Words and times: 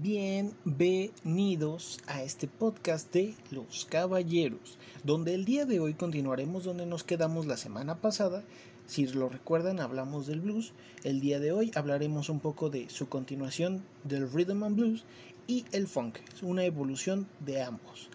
Bienvenidos 0.00 1.98
a 2.06 2.22
este 2.22 2.46
podcast 2.46 3.12
de 3.12 3.34
Los 3.50 3.84
Caballeros, 3.84 4.78
donde 5.02 5.34
el 5.34 5.44
día 5.44 5.64
de 5.66 5.80
hoy 5.80 5.94
continuaremos 5.94 6.62
donde 6.62 6.86
nos 6.86 7.02
quedamos 7.02 7.46
la 7.46 7.56
semana 7.56 8.00
pasada. 8.00 8.44
Si 8.86 9.08
lo 9.08 9.28
recuerdan, 9.28 9.80
hablamos 9.80 10.28
del 10.28 10.40
blues. 10.40 10.72
El 11.02 11.18
día 11.20 11.40
de 11.40 11.50
hoy 11.50 11.72
hablaremos 11.74 12.28
un 12.28 12.38
poco 12.38 12.70
de 12.70 12.88
su 12.90 13.08
continuación 13.08 13.82
del 14.04 14.30
rhythm 14.30 14.62
and 14.62 14.76
blues 14.76 15.04
y 15.48 15.64
el 15.72 15.88
funk, 15.88 16.18
una 16.42 16.64
evolución 16.64 17.26
de 17.44 17.62
ambos. 17.62 18.08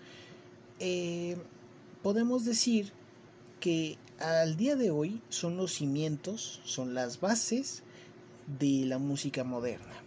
Eh, 0.79 1.35
podemos 2.01 2.45
decir 2.45 2.93
que 3.59 3.97
al 4.19 4.55
día 4.55 4.77
de 4.77 4.89
hoy 4.89 5.21
son 5.27 5.57
los 5.57 5.73
cimientos, 5.73 6.61
son 6.63 6.93
las 6.93 7.19
bases 7.19 7.83
de 8.57 8.85
la 8.85 8.99
música 8.99 9.43
moderna. 9.43 10.01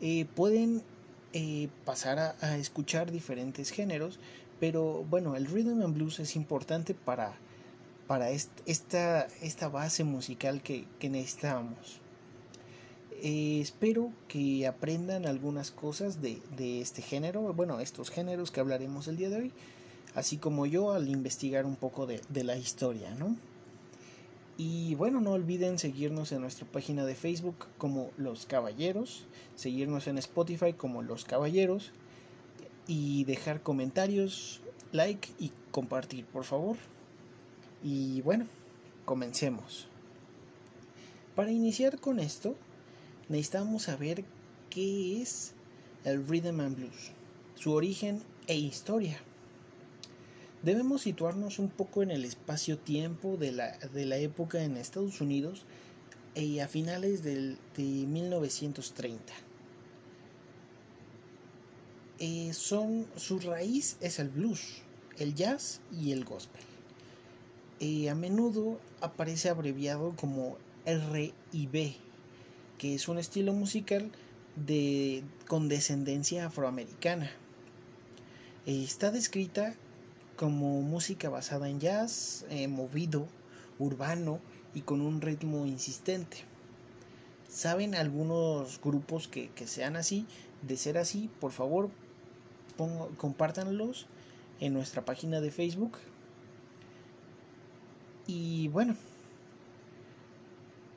Eh, 0.00 0.26
pueden 0.34 0.82
eh, 1.32 1.68
pasar 1.84 2.18
a, 2.18 2.56
escuchar 2.56 3.12
diferentes 3.12 3.70
géneros, 3.70 4.18
pero 4.58 5.04
bueno, 5.08 5.36
el 5.36 5.46
rhythm 5.46 5.82
and 5.82 5.94
blues 5.94 6.20
es 6.20 6.36
importante 6.36 6.94
para, 6.94 7.34
para 8.06 8.30
esta, 8.30 9.26
esta 9.42 9.68
base 9.68 10.04
musical 10.04 10.62
que, 10.62 10.86
necesitamos. 11.02 12.00
Eh, 13.22 13.60
espero 13.60 14.10
que 14.28 14.66
aprendan 14.66 15.26
algunas 15.26 15.70
cosas 15.70 16.20
de, 16.22 16.40
este 16.80 17.02
género, 17.02 17.52
bueno, 17.52 17.80
estos 17.80 18.10
géneros 18.10 18.50
que 18.50 18.60
hablaremos 18.60 19.06
el 19.08 19.18
día 19.18 19.28
de 19.28 19.36
hoy, 19.36 19.52
así 20.14 20.38
como 20.38 20.64
yo 20.64 20.92
al 20.92 21.08
investigar 21.08 21.66
un 21.66 21.76
poco 21.76 22.06
de, 22.06 22.22
de 22.30 22.44
la 22.44 22.56
historia, 22.56 23.14
¿no? 23.14 23.36
Y 24.62 24.94
bueno, 24.94 25.22
no 25.22 25.32
olviden 25.32 25.78
seguirnos 25.78 26.32
en 26.32 26.42
nuestra 26.42 26.66
página 26.66 27.06
de 27.06 27.14
Facebook 27.14 27.64
como 27.78 28.10
Los 28.18 28.44
Caballeros, 28.44 29.24
seguirnos 29.54 30.06
en 30.06 30.18
Spotify 30.18 30.74
como 30.74 31.00
Los 31.00 31.24
Caballeros 31.24 31.92
y 32.86 33.24
dejar 33.24 33.62
comentarios, 33.62 34.60
like 34.92 35.30
y 35.38 35.50
compartir, 35.70 36.26
por 36.26 36.44
favor. 36.44 36.76
Y 37.82 38.20
bueno, 38.20 38.44
comencemos. 39.06 39.88
Para 41.34 41.52
iniciar 41.52 41.98
con 41.98 42.20
esto, 42.20 42.54
necesitamos 43.30 43.84
saber 43.84 44.24
qué 44.68 45.22
es 45.22 45.54
el 46.04 46.28
Rhythm 46.28 46.60
and 46.60 46.76
Blues, 46.76 47.12
su 47.54 47.72
origen 47.72 48.22
e 48.46 48.56
historia 48.56 49.22
debemos 50.62 51.02
situarnos 51.02 51.58
un 51.58 51.68
poco 51.68 52.02
en 52.02 52.10
el 52.10 52.24
espacio-tiempo 52.24 53.36
de 53.36 53.52
la, 53.52 53.78
de 53.78 54.04
la 54.06 54.16
época 54.16 54.62
en 54.62 54.76
Estados 54.76 55.20
Unidos 55.20 55.64
y 56.34 56.60
a 56.60 56.68
finales 56.68 57.22
del, 57.22 57.58
de 57.76 57.82
1930. 57.82 59.32
Eh, 62.18 62.52
son, 62.52 63.06
su 63.16 63.38
raíz 63.38 63.96
es 64.00 64.18
el 64.18 64.28
blues, 64.28 64.82
el 65.18 65.34
jazz 65.34 65.80
y 65.90 66.12
el 66.12 66.24
gospel. 66.24 66.60
Eh, 67.80 68.10
a 68.10 68.14
menudo 68.14 68.78
aparece 69.00 69.48
abreviado 69.48 70.14
como 70.16 70.58
R&B, 70.84 71.96
que 72.76 72.94
es 72.94 73.08
un 73.08 73.18
estilo 73.18 73.54
musical 73.54 74.10
de, 74.54 75.24
con 75.48 75.68
descendencia 75.68 76.46
afroamericana. 76.46 77.30
Eh, 78.66 78.82
está 78.84 79.10
descrita 79.10 79.74
como 80.40 80.80
música 80.80 81.28
basada 81.28 81.68
en 81.68 81.80
jazz, 81.80 82.46
eh, 82.48 82.66
movido, 82.66 83.28
urbano 83.78 84.40
y 84.72 84.80
con 84.80 85.02
un 85.02 85.20
ritmo 85.20 85.66
insistente. 85.66 86.38
¿Saben 87.46 87.94
algunos 87.94 88.80
grupos 88.80 89.28
que, 89.28 89.50
sean 89.66 89.96
así? 89.96 90.24
De 90.62 90.78
ser 90.78 90.96
así, 90.96 91.28
por 91.42 91.52
favor, 91.52 91.90
compártanlos 93.18 94.06
en 94.60 94.72
nuestra 94.72 95.04
página 95.04 95.42
de 95.42 95.50
Facebook. 95.50 95.98
Y 98.26 98.68
bueno, 98.68 98.96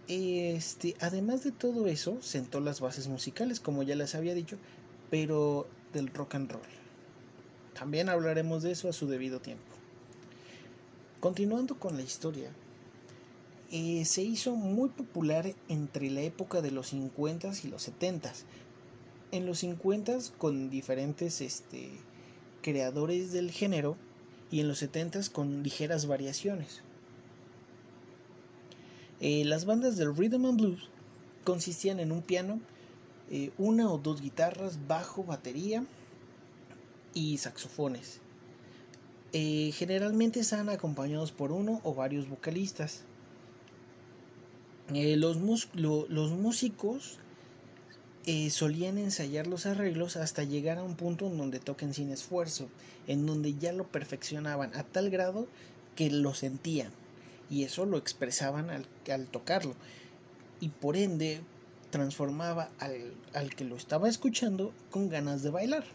este, 0.08 0.96
además 1.02 1.44
de 1.44 1.52
todo 1.52 1.88
eso, 1.88 2.22
sentó 2.22 2.62
las 2.62 2.80
bases 2.80 3.10
musicales, 3.10 3.60
como 3.60 3.84
ya 3.84 3.98
les 3.98 4.16
había 4.16 4.36
dicho, 4.36 4.58
pero 5.10 5.68
del 5.92 6.08
rock 6.08 6.36
and 6.36 6.50
roll. 6.50 6.83
También 7.74 8.10
hablaremos 8.10 8.64
de 8.64 8.72
eso 8.72 8.90
a 8.90 8.94
su 8.94 9.08
debido 9.08 9.40
tiempo. 9.40 9.64
Continuando 11.20 11.80
con 11.80 11.96
la 11.96 12.04
historia, 12.04 12.52
eh, 13.72 14.06
se 14.06 14.22
hizo 14.22 14.56
muy 14.56 14.90
popular 14.90 15.56
entre 15.68 16.12
la 16.12 16.22
época 16.22 16.62
de 16.62 16.72
los 16.72 16.94
50s 16.94 17.66
y 17.66 17.70
los 17.70 17.90
70s. 17.90 18.44
En 19.32 19.46
los 19.46 19.64
50s 19.64 20.32
con 20.38 20.70
diferentes 20.70 21.42
este, 21.42 21.92
creadores 22.62 23.32
del 23.32 23.50
género 23.50 23.98
y 24.52 24.60
en 24.60 24.68
los 24.68 24.84
70s 24.84 25.32
con 25.32 25.64
ligeras 25.64 26.06
variaciones. 26.06 26.82
Eh, 29.20 29.46
las 29.46 29.66
bandas 29.66 29.98
del 29.98 30.16
rhythm 30.16 30.46
and 30.46 30.60
blues 30.60 30.90
consistían 31.44 32.00
en 32.00 32.12
un 32.12 32.22
piano, 32.22 32.60
eh, 33.32 33.52
una 33.58 33.90
o 33.90 33.98
dos 33.98 34.22
guitarras, 34.22 34.78
bajo, 34.88 35.24
batería, 35.24 35.86
y 37.14 37.38
saxofones. 37.38 38.20
Eh, 39.36 39.72
generalmente 39.74 40.40
están 40.40 40.70
acompañados 40.70 41.32
por 41.32 41.52
uno 41.52 41.82
o 41.84 41.96
varios 41.96 42.30
vocalistas. 42.30 43.02
Eh, 44.94 45.16
los, 45.18 45.38
músicos 45.38 47.18
eh, 48.28 48.52
solían 48.52 49.00
ensayar 49.00 49.48
los 49.48 49.66
arreglos 49.66 50.18
hasta 50.18 50.44
llegar 50.44 50.78
a 50.78 50.84
un 50.84 50.96
punto 50.96 51.26
en 51.26 51.38
donde 51.40 51.60
toquen 51.60 51.96
sin 51.96 52.12
esfuerzo, 52.12 52.68
en 53.08 53.26
donde 53.26 53.56
ya 53.56 53.74
lo 53.74 53.88
perfeccionaban 53.88 54.76
a 54.76 54.84
tal 54.84 55.10
grado 55.10 55.48
que 55.96 56.12
lo 56.12 56.36
sentían 56.36 56.92
y 57.50 57.64
eso 57.64 57.86
lo 57.86 57.98
expresaban 57.98 58.70
al, 58.70 59.28
tocarlo 59.28 59.76
y 60.60 60.70
por 60.70 60.96
ende 60.96 61.42
transformaba 61.90 62.70
al 63.34 63.56
que 63.56 63.64
lo 63.64 63.76
estaba 63.76 64.10
escuchando 64.10 64.74
con 64.92 65.10
ganas 65.10 65.42
de 65.44 65.50
bailar. 65.50 65.86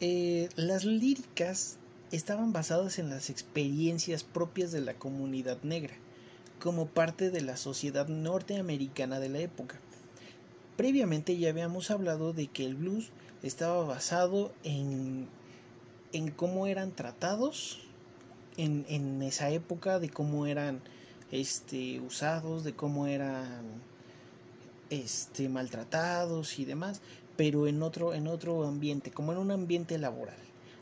Eh, 0.00 0.50
las 0.56 0.84
líricas 0.84 1.78
estaban 2.12 2.52
basadas 2.52 2.98
en 2.98 3.08
las 3.08 3.30
experiencias 3.30 4.24
propias 4.24 4.70
de 4.70 4.82
la 4.82 4.92
comunidad 4.94 5.62
negra, 5.62 5.94
como 6.60 6.86
parte 6.86 7.30
de 7.30 7.40
la 7.40 7.56
sociedad 7.56 8.06
norteamericana 8.06 9.20
de 9.20 9.30
la 9.30 9.38
época. 9.38 9.76
Previamente 10.76 11.38
ya 11.38 11.48
habíamos 11.48 11.90
hablado 11.90 12.34
de 12.34 12.48
que 12.48 12.66
el 12.66 12.74
blues 12.74 13.08
estaba 13.42 13.84
basado 13.84 14.52
en, 14.64 15.28
en 16.12 16.30
cómo 16.30 16.66
eran 16.66 16.92
tratados 16.92 17.80
en, 18.58 18.84
en, 18.90 19.22
esa 19.22 19.48
época, 19.48 19.98
de 19.98 20.10
cómo 20.10 20.46
eran 20.46 20.82
este, 21.30 22.00
usados, 22.00 22.64
de 22.64 22.74
cómo 22.74 23.06
eran 23.06 23.62
este, 24.90 25.48
maltratados 25.48 26.58
y 26.58 26.66
demás 26.66 27.00
pero 27.36 27.66
en 27.66 27.82
otro, 27.82 28.14
en 28.14 28.26
otro 28.26 28.64
ambiente, 28.66 29.10
como 29.10 29.32
en 29.32 29.38
un 29.38 29.50
ambiente 29.50 29.98
laboral. 29.98 30.36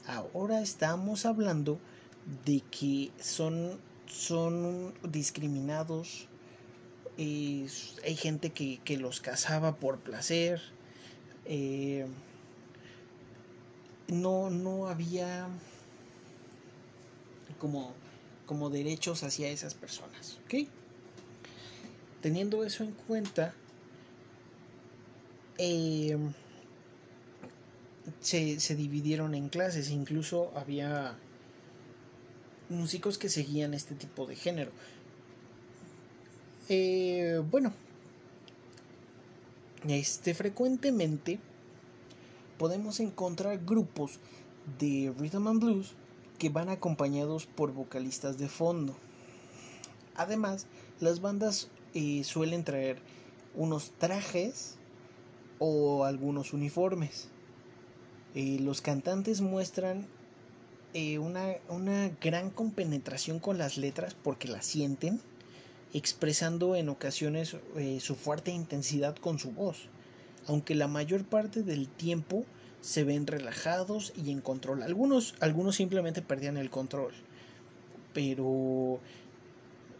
Ahora 0.06 0.60
estamos 0.60 1.26
hablando 1.26 1.78
de 2.44 2.62
que 2.70 3.10
son, 3.20 3.78
son 4.06 4.94
discriminados, 5.02 6.28
hay 7.16 8.16
gente 8.16 8.50
que, 8.50 8.98
los 8.98 9.20
casaba 9.20 9.76
por 9.76 9.98
placer, 10.00 10.60
eh, 11.44 12.06
no, 14.08 14.50
no 14.50 14.88
había 14.88 15.48
como, 17.58 17.94
como 18.46 18.70
derechos 18.70 19.22
hacia 19.22 19.48
esas 19.48 19.74
personas. 19.74 20.38
Teniendo 22.20 22.64
eso 22.64 22.84
en 22.84 22.92
cuenta, 22.92 23.54
eh, 25.58 26.16
se, 28.20 28.76
dividieron 28.76 29.34
en 29.34 29.48
clases, 29.48 29.90
incluso 29.90 30.52
había 30.56 31.16
músicos 32.68 33.18
que 33.18 33.28
seguían 33.28 33.74
este 33.74 33.94
tipo 33.94 34.26
de 34.26 34.36
género. 34.36 34.70
Eh, 36.68 37.42
bueno, 37.50 37.72
este 39.88 40.34
frecuentemente 40.34 41.38
podemos 42.58 43.00
encontrar 43.00 43.64
grupos 43.64 44.18
de 44.78 45.12
rhythm 45.18 45.48
and 45.48 45.60
blues 45.60 45.92
que 46.38 46.48
van 46.48 46.68
acompañados 46.68 47.46
por 47.46 47.72
vocalistas 47.72 48.38
de 48.38 48.48
fondo. 48.48 48.96
Además, 50.16 50.66
las 51.00 51.20
bandas 51.20 51.68
eh, 51.92 52.22
suelen 52.24 52.64
traer 52.64 52.98
unos 53.54 53.90
trajes 53.98 54.76
o 55.58 56.04
algunos 56.04 56.52
uniformes. 56.52 57.28
Eh, 58.34 58.58
los 58.60 58.80
cantantes 58.80 59.40
muestran 59.40 60.06
eh, 60.92 61.18
una, 61.18 62.08
gran 62.20 62.50
compenetración 62.50 63.38
con 63.38 63.58
las 63.58 63.76
letras 63.78 64.16
porque 64.22 64.48
las 64.48 64.66
sienten, 64.66 65.20
expresando 65.92 66.74
en 66.74 66.88
ocasiones 66.88 67.56
eh, 67.76 67.98
su 68.00 68.16
fuerte 68.16 68.50
intensidad 68.50 69.16
con 69.16 69.38
su 69.38 69.52
voz. 69.52 69.88
aunque 70.46 70.74
la 70.74 70.88
mayor 70.88 71.24
parte 71.24 71.62
del 71.62 71.88
tiempo 71.88 72.44
se 72.82 73.02
ven 73.02 73.26
relajados 73.26 74.12
y 74.14 74.30
en 74.30 74.42
control. 74.42 74.82
Algunos, 74.82 75.34
algunos 75.40 75.76
simplemente 75.76 76.20
perdían 76.20 76.58
el 76.58 76.68
control, 76.68 77.14
pero 78.12 79.00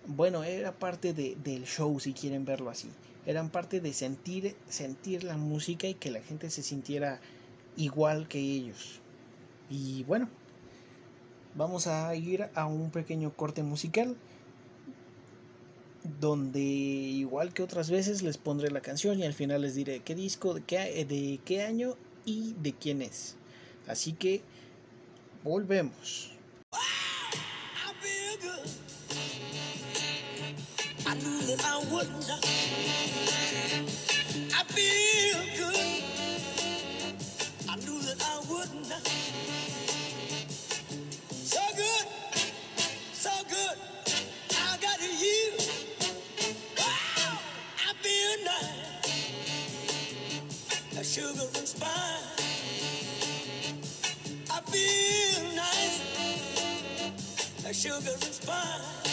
bueno, 0.06 0.44
era 0.44 0.72
parte 0.72 1.14
de, 1.14 1.34
del 1.42 1.64
show 1.64 1.98
si 1.98 2.12
quieren 2.12 2.44
verlo 2.44 2.69
así. 2.69 2.90
Eran 3.25 3.48
parte 3.48 3.80
de 3.80 3.94
sentir, 3.94 4.54
sentir 4.69 5.25
la 5.25 5.38
música 5.38 5.88
y 5.88 5.94
que 5.94 6.10
la 6.10 6.20
gente 6.20 6.50
se 6.50 6.62
sintiera 6.62 7.20
igual 7.76 8.29
que 8.29 8.38
ellos. 8.38 9.00
Y 9.71 10.05
bueno, 10.05 10.29
vamos 11.55 11.87
a 11.87 12.15
ir 12.15 12.49
a 12.55 12.67
un 12.67 12.91
pequeño 12.91 13.32
corte 13.35 13.62
musical 13.62 14.17
donde 16.21 16.61
igual 16.61 17.55
que 17.55 17.62
otras 17.62 17.91
veces 17.91 18.23
les 18.23 18.37
pondré 18.37 18.71
la 18.71 18.82
canción 18.82 19.19
y 19.19 19.25
al 19.25 19.32
final 19.32 19.62
les 19.62 19.75
diré 19.75 20.00
qué 20.00 20.15
disco, 20.15 20.55
de 20.55 20.62
qué, 20.62 21.05
de 21.05 21.41
qué 21.44 21.62
año 21.62 21.97
y 22.25 22.55
de 22.61 22.73
quién 22.75 23.03
es. 23.03 23.37
Así 23.87 24.12
que 24.12 24.43
volvemos. 25.43 26.31
So 41.32 41.61
good, 41.76 42.06
so 43.12 43.31
good. 43.49 43.79
I 44.52 44.76
got 44.81 44.99
to 45.00 45.06
you. 45.06 45.52
Wow, 46.79 47.38
I 47.79 47.94
feel 48.02 48.44
nice. 48.44 49.20
A 50.99 51.05
sugar 51.05 51.49
and 51.58 51.69
spine. 51.69 52.23
I 54.50 54.61
feel 54.70 55.55
nice. 55.56 56.00
A 57.67 57.75
sugar 57.75 58.12
and 58.12 58.35
spine. 58.35 59.03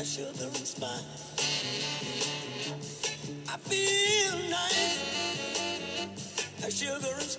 Nice, 0.00 0.18
like 0.18 0.28
sugar 0.32 0.46
and 0.46 0.66
spice. 0.66 1.04
I 3.48 3.56
feel 3.58 4.34
nice, 4.48 4.98
like 6.62 6.72
sugar 6.72 7.14
and 7.14 7.30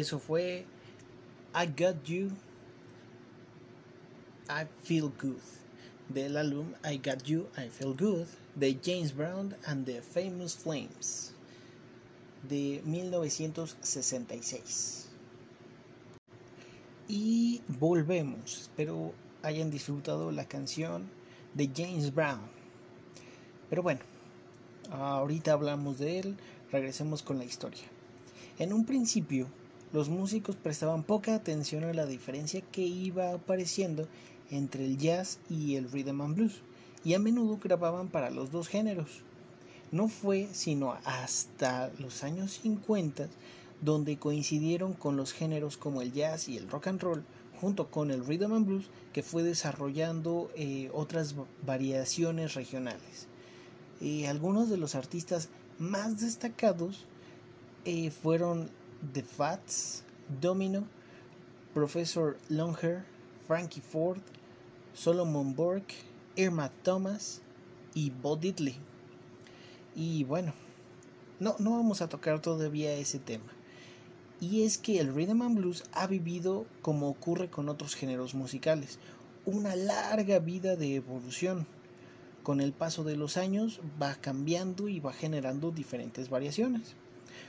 Eso 0.00 0.18
fue 0.18 0.64
I 1.54 1.66
Got 1.66 2.02
You, 2.04 2.30
I 4.48 4.66
Feel 4.82 5.12
Good, 5.20 5.42
del 6.08 6.38
álbum 6.38 6.72
I 6.82 6.96
Got 6.96 7.24
You, 7.24 7.46
I 7.58 7.68
Feel 7.68 7.94
Good, 7.94 8.26
de 8.54 8.80
James 8.82 9.14
Brown 9.14 9.54
and 9.66 9.84
the 9.84 10.00
Famous 10.00 10.56
Flames, 10.56 11.34
de 12.48 12.80
1966. 12.86 15.10
Y 17.06 17.60
volvemos, 17.68 18.62
espero 18.62 19.12
hayan 19.42 19.70
disfrutado 19.70 20.32
la 20.32 20.46
canción 20.46 21.10
de 21.52 21.70
James 21.76 22.14
Brown. 22.14 22.40
Pero 23.68 23.82
bueno, 23.82 24.00
ahorita 24.92 25.52
hablamos 25.52 25.98
de 25.98 26.20
él, 26.20 26.38
regresemos 26.72 27.22
con 27.22 27.36
la 27.36 27.44
historia. 27.44 27.84
En 28.58 28.72
un 28.72 28.86
principio, 28.86 29.59
los 29.92 30.08
músicos 30.08 30.56
prestaban 30.56 31.02
poca 31.02 31.34
atención 31.34 31.84
a 31.84 31.92
la 31.92 32.06
diferencia 32.06 32.60
que 32.60 32.82
iba 32.82 33.32
apareciendo 33.32 34.06
entre 34.50 34.84
el 34.84 34.98
jazz 34.98 35.38
y 35.48 35.76
el 35.76 35.90
rhythm 35.90 36.20
and 36.20 36.36
blues, 36.36 36.62
y 37.04 37.14
a 37.14 37.18
menudo 37.18 37.58
grababan 37.62 38.08
para 38.08 38.30
los 38.30 38.50
dos 38.50 38.68
géneros. 38.68 39.22
No 39.92 40.08
fue 40.08 40.48
sino 40.52 40.92
hasta 41.04 41.90
los 41.98 42.22
años 42.22 42.60
50 42.62 43.28
donde 43.80 44.18
coincidieron 44.18 44.92
con 44.92 45.16
los 45.16 45.32
géneros 45.32 45.76
como 45.76 46.02
el 46.02 46.12
jazz 46.12 46.48
y 46.48 46.56
el 46.56 46.68
rock 46.68 46.88
and 46.88 47.00
roll, 47.00 47.24
junto 47.60 47.90
con 47.90 48.10
el 48.10 48.24
rhythm 48.24 48.52
and 48.52 48.66
blues, 48.66 48.90
que 49.12 49.22
fue 49.22 49.42
desarrollando 49.42 50.50
eh, 50.54 50.90
otras 50.92 51.34
variaciones 51.66 52.54
regionales. 52.54 53.26
Eh, 54.00 54.28
algunos 54.28 54.70
de 54.70 54.76
los 54.76 54.94
artistas 54.94 55.48
más 55.78 56.20
destacados 56.20 57.06
eh, 57.84 58.10
fueron 58.10 58.70
The 59.12 59.22
Fats, 59.22 60.04
Domino, 60.40 60.86
Professor 61.74 62.36
Longhair, 62.48 63.04
Frankie 63.46 63.80
Ford, 63.80 64.20
Solomon 64.92 65.54
Burke, 65.54 65.94
Irma 66.36 66.70
Thomas 66.82 67.40
y 67.94 68.10
Bo 68.10 68.36
Diddley. 68.36 68.76
Y 69.96 70.24
bueno, 70.24 70.52
no, 71.38 71.56
no 71.58 71.72
vamos 71.72 72.02
a 72.02 72.08
tocar 72.08 72.40
todavía 72.40 72.92
ese 72.92 73.18
tema. 73.18 73.50
Y 74.40 74.62
es 74.62 74.78
que 74.78 75.00
el 75.00 75.14
rhythm 75.14 75.42
and 75.42 75.56
blues 75.56 75.84
ha 75.92 76.06
vivido, 76.06 76.66
como 76.82 77.08
ocurre 77.08 77.50
con 77.50 77.68
otros 77.68 77.94
géneros 77.94 78.34
musicales, 78.34 78.98
una 79.44 79.76
larga 79.76 80.38
vida 80.38 80.76
de 80.76 80.94
evolución. 80.94 81.66
Con 82.42 82.60
el 82.60 82.72
paso 82.72 83.04
de 83.04 83.16
los 83.16 83.36
años 83.36 83.80
va 84.00 84.14
cambiando 84.14 84.88
y 84.88 85.00
va 85.00 85.12
generando 85.12 85.70
diferentes 85.70 86.30
variaciones. 86.30 86.94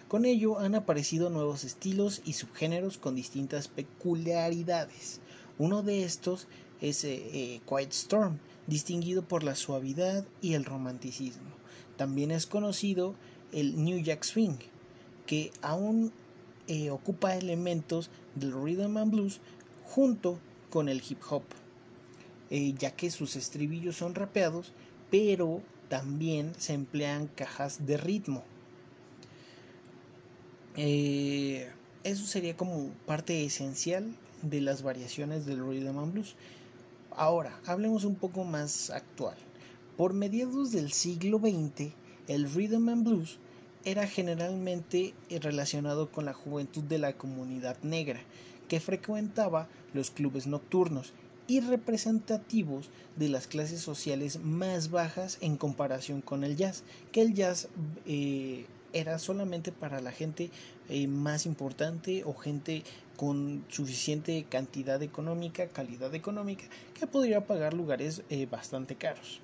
Con 0.07 0.25
ello 0.25 0.60
han 0.60 0.75
aparecido 0.75 1.29
nuevos 1.29 1.63
estilos 1.63 2.21
y 2.25 2.33
subgéneros 2.33 2.98
con 2.98 3.15
distintas 3.15 3.67
peculiaridades. 3.67 5.21
Uno 5.57 5.83
de 5.83 6.03
estos 6.03 6.48
es 6.81 7.03
eh, 7.03 7.21
eh, 7.33 7.62
Quiet 7.67 7.91
Storm, 7.91 8.39
distinguido 8.67 9.24
por 9.24 9.43
la 9.43 9.55
suavidad 9.55 10.25
y 10.41 10.53
el 10.53 10.65
romanticismo. 10.65 11.51
También 11.98 12.31
es 12.31 12.48
conocido 12.48 13.15
el 13.51 13.83
New 13.83 14.00
Jack 14.00 14.24
Swing, 14.24 14.57
que 15.25 15.51
aún 15.62 16.12
eh, 16.67 16.89
ocupa 16.89 17.36
elementos 17.36 18.10
del 18.36 18.53
rhythm 18.53 18.98
and 18.98 19.12
blues 19.12 19.39
junto 19.86 20.39
con 20.69 20.89
el 20.89 21.01
hip 21.07 21.19
hop, 21.29 21.43
eh, 22.50 22.74
ya 22.77 22.91
que 22.95 23.12
sus 23.12 23.36
estribillos 23.36 23.98
son 23.98 24.15
rapeados, 24.15 24.71
pero 25.10 25.62
también 25.89 26.53
se 26.57 26.74
emplean 26.74 27.27
cajas 27.27 27.86
de 27.86 27.98
ritmo. 27.98 28.43
Eh, 30.78 31.70
eso 32.04 32.25
sería 32.25 32.56
como 32.56 32.90
parte 33.06 33.46
esencial 33.46 34.16
de 34.42 34.62
las 34.62 34.82
variaciones 34.82 35.46
del 35.46 35.66
rhythm 35.66 36.00
and 36.00 36.13
blues. 36.13 36.36
Ahora, 37.12 37.60
hablemos 37.66 38.06
un 38.06 38.16
poco 38.16 38.44
más 38.44 38.90
actual. 38.90 39.36
Por 39.98 40.13
mediados 40.13 40.72
del 40.72 40.92
siglo 40.92 41.40
XX, 41.40 41.92
el 42.28 42.51
rhythm 42.51 42.90
and 42.90 43.04
blues 43.04 43.38
era 43.84 44.08
generalmente 44.08 45.13
relacionado 45.42 46.12
con 46.12 46.25
la 46.25 46.34
juventud 46.34 46.84
de 46.84 47.00
la 47.00 47.13
comunidad 47.13 47.78
negra, 47.84 48.22
que 48.68 48.80
frecuentaba 48.80 49.68
los 49.94 50.12
clubes 50.12 50.48
nocturnos 50.48 51.13
y 51.48 51.60
representativos 51.60 52.90
de 53.18 53.28
las 53.28 53.48
clases 53.48 53.82
sociales 53.82 54.40
más 54.40 54.90
bajas 54.90 55.38
en 55.42 55.58
comparación 55.58 56.22
con 56.22 56.44
el 56.44 56.56
jazz, 56.56 56.84
que 57.12 57.22
el 57.22 57.34
jazz 57.34 57.68
eh, 58.06 58.66
era 58.93 59.19
solamente 59.19 59.71
para 59.71 60.01
la 60.01 60.12
gente 60.12 60.50
eh, 60.89 61.07
más 61.07 61.45
importante 61.45 62.24
o 62.25 62.33
gente 62.33 62.83
con 63.17 63.63
suficiente 63.69 64.45
cantidad 64.50 65.01
económica, 65.01 65.67
calidad 65.67 66.13
económica, 66.15 66.65
que 67.00 67.07
podría 67.07 67.45
pagar 67.45 67.74
lugares 67.74 68.24
eh, 68.29 68.48
bastante 68.50 68.95
caros. 68.95 69.39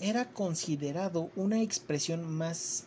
era 0.00 0.30
considerado 0.32 1.30
una 1.36 1.62
expresión 1.62 2.28
más 2.28 2.86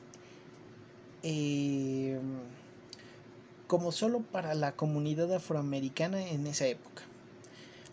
como 3.67 3.91
solo 3.91 4.21
para 4.21 4.53
la 4.53 4.73
comunidad 4.75 5.33
afroamericana 5.33 6.25
en 6.29 6.47
esa 6.47 6.67
época. 6.67 7.03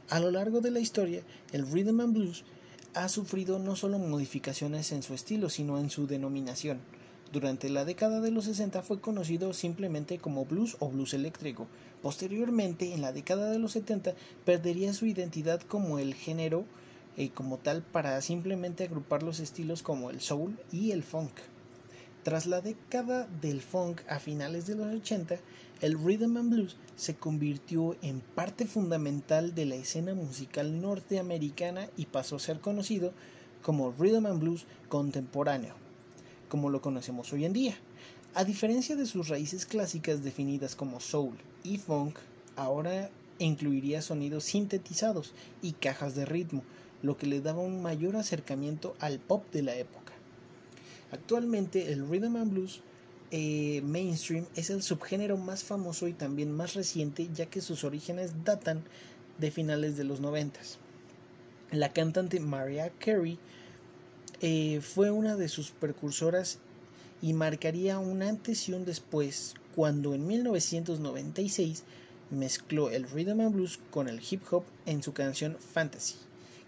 A 0.08 0.20
lo 0.20 0.30
largo 0.30 0.60
de 0.60 0.70
la 0.70 0.80
historia, 0.80 1.22
el 1.52 1.66
rhythm 1.70 2.00
and 2.00 2.14
blues 2.14 2.44
ha 2.94 3.08
sufrido 3.08 3.58
no 3.58 3.76
solo 3.76 3.98
modificaciones 3.98 4.92
en 4.92 5.02
su 5.02 5.14
estilo, 5.14 5.50
sino 5.50 5.78
en 5.78 5.90
su 5.90 6.06
denominación. 6.06 6.80
Durante 7.32 7.68
la 7.68 7.84
década 7.84 8.20
de 8.20 8.30
los 8.30 8.44
60 8.44 8.82
fue 8.82 9.00
conocido 9.00 9.52
simplemente 9.52 10.18
como 10.18 10.44
blues 10.44 10.76
o 10.78 10.88
blues 10.88 11.14
eléctrico. 11.14 11.66
Posteriormente, 12.00 12.94
en 12.94 13.00
la 13.00 13.12
década 13.12 13.50
de 13.50 13.58
los 13.58 13.72
70, 13.72 14.14
perdería 14.44 14.92
su 14.92 15.06
identidad 15.06 15.60
como 15.62 15.98
el 15.98 16.14
género 16.14 16.64
eh, 17.16 17.30
como 17.30 17.58
tal 17.58 17.82
para 17.82 18.20
simplemente 18.20 18.84
agrupar 18.84 19.22
los 19.22 19.40
estilos 19.40 19.82
como 19.82 20.10
el 20.10 20.20
soul 20.20 20.58
y 20.72 20.92
el 20.92 21.02
funk. 21.02 21.32
Tras 22.22 22.46
la 22.46 22.60
década 22.60 23.28
del 23.40 23.60
funk 23.60 24.00
a 24.08 24.18
finales 24.18 24.66
de 24.66 24.76
los 24.76 24.86
80, 24.86 25.36
el 25.84 25.98
rhythm 26.02 26.38
and 26.38 26.48
blues 26.48 26.76
se 26.96 27.14
convirtió 27.14 27.94
en 28.00 28.20
parte 28.20 28.64
fundamental 28.64 29.54
de 29.54 29.66
la 29.66 29.74
escena 29.74 30.14
musical 30.14 30.80
norteamericana 30.80 31.90
y 31.98 32.06
pasó 32.06 32.36
a 32.36 32.40
ser 32.40 32.60
conocido 32.60 33.12
como 33.60 33.92
rhythm 33.92 34.24
and 34.24 34.40
blues 34.40 34.64
contemporáneo, 34.88 35.74
como 36.48 36.70
lo 36.70 36.80
conocemos 36.80 37.30
hoy 37.34 37.44
en 37.44 37.52
día. 37.52 37.76
A 38.32 38.44
diferencia 38.44 38.96
de 38.96 39.04
sus 39.04 39.28
raíces 39.28 39.66
clásicas 39.66 40.24
definidas 40.24 40.74
como 40.74 41.00
soul 41.00 41.36
y 41.64 41.76
funk, 41.76 42.16
ahora 42.56 43.10
incluiría 43.38 44.00
sonidos 44.00 44.44
sintetizados 44.44 45.34
y 45.60 45.72
cajas 45.72 46.14
de 46.14 46.24
ritmo, 46.24 46.62
lo 47.02 47.18
que 47.18 47.26
le 47.26 47.42
daba 47.42 47.60
un 47.60 47.82
mayor 47.82 48.16
acercamiento 48.16 48.94
al 49.00 49.18
pop 49.18 49.44
de 49.52 49.60
la 49.60 49.76
época. 49.76 50.14
Actualmente 51.12 51.92
el 51.92 52.08
rhythm 52.08 52.36
and 52.36 52.52
blues 52.52 52.80
eh, 53.30 53.80
mainstream 53.82 54.46
es 54.54 54.70
el 54.70 54.82
subgénero 54.82 55.36
más 55.36 55.64
famoso 55.64 56.06
y 56.08 56.12
también 56.12 56.52
más 56.52 56.74
reciente 56.74 57.28
ya 57.34 57.46
que 57.46 57.60
sus 57.60 57.84
orígenes 57.84 58.44
datan 58.44 58.82
de 59.38 59.50
finales 59.50 59.96
de 59.96 60.04
los 60.04 60.20
noventas. 60.20 60.78
La 61.70 61.92
cantante 61.92 62.38
Mariah 62.38 62.92
Carey 62.98 63.38
eh, 64.40 64.80
fue 64.80 65.10
una 65.10 65.36
de 65.36 65.48
sus 65.48 65.70
precursoras 65.70 66.58
y 67.22 67.32
marcaría 67.32 67.98
un 67.98 68.22
antes 68.22 68.68
y 68.68 68.74
un 68.74 68.84
después 68.84 69.54
cuando 69.74 70.14
en 70.14 70.26
1996 70.26 71.82
mezcló 72.30 72.90
el 72.90 73.08
rhythm 73.08 73.40
and 73.40 73.54
blues 73.54 73.80
con 73.90 74.08
el 74.08 74.20
hip 74.28 74.42
hop 74.50 74.64
en 74.86 75.02
su 75.02 75.12
canción 75.12 75.56
Fantasy, 75.58 76.16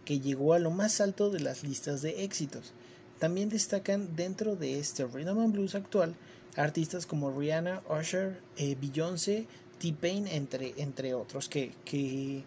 que 0.05 0.21
llegó 0.21 0.55
a 0.55 0.59
lo 0.59 0.71
más 0.71 1.01
alto 1.01 1.31
de 1.31 1.41
las 1.41 1.63
listas 1.63 2.03
de 2.03 2.25
éxitos. 2.25 2.73
También 3.19 3.49
destacan 3.49 4.17
dentro 4.17 4.57
de 4.57 4.79
este 4.79 5.05
rhythm 5.07 5.39
and 5.39 5.53
blues 5.53 5.75
actual 5.75 6.15
artistas 6.57 7.07
como 7.07 7.31
Rihanna, 7.31 7.83
Usher, 7.89 8.41
eh, 8.57 8.77
Beyoncé, 8.81 9.47
T-Pain, 9.79 10.27
entre, 10.27 10.75
entre 10.79 11.15
otros 11.15 11.49
que, 11.49 11.73
que 11.85 12.45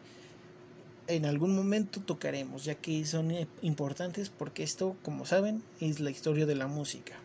en 1.07 1.25
algún 1.25 1.55
momento 1.55 2.01
tocaremos, 2.01 2.65
ya 2.65 2.75
que 2.75 3.05
son 3.05 3.33
importantes 3.61 4.29
porque 4.29 4.63
esto, 4.63 4.95
como 5.03 5.25
saben, 5.25 5.63
es 5.79 5.99
la 5.99 6.11
historia 6.11 6.45
de 6.45 6.55
la 6.55 6.67
música. 6.67 7.15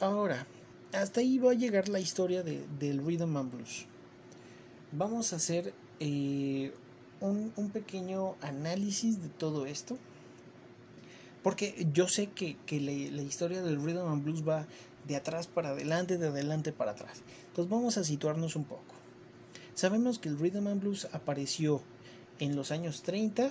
Ahora, 0.00 0.46
hasta 0.92 1.20
ahí 1.20 1.38
va 1.38 1.52
a 1.52 1.54
llegar 1.54 1.88
la 1.88 2.00
historia 2.00 2.42
de, 2.42 2.64
del 2.78 3.04
Rhythm 3.04 3.36
and 3.36 3.52
Blues. 3.52 3.86
Vamos 4.92 5.32
a 5.32 5.36
hacer 5.36 5.72
eh, 6.00 6.72
un, 7.20 7.52
un, 7.56 7.70
pequeño 7.70 8.36
análisis 8.42 9.22
de 9.22 9.28
todo 9.28 9.64
esto. 9.66 9.98
Porque 11.42 11.88
yo 11.92 12.08
sé 12.08 12.28
que, 12.28 12.56
la, 12.70 13.22
historia 13.22 13.62
del 13.62 13.82
rhythm 13.82 14.06
and 14.06 14.24
blues 14.24 14.46
va 14.46 14.66
de 15.06 15.16
atrás 15.16 15.46
para 15.46 15.70
adelante, 15.70 16.18
de 16.18 16.28
adelante 16.28 16.72
para 16.72 16.92
atrás. 16.92 17.22
Entonces 17.48 17.70
vamos 17.70 17.96
a 17.98 18.04
situarnos 18.04 18.56
un 18.56 18.64
poco. 18.64 18.94
Sabemos 19.74 20.18
que 20.18 20.28
el 20.28 20.38
rhythm 20.38 20.68
and 20.68 20.80
blues 20.80 21.08
apareció 21.12 21.82
en 22.38 22.54
los 22.54 22.70
años 22.70 23.02
30, 23.02 23.50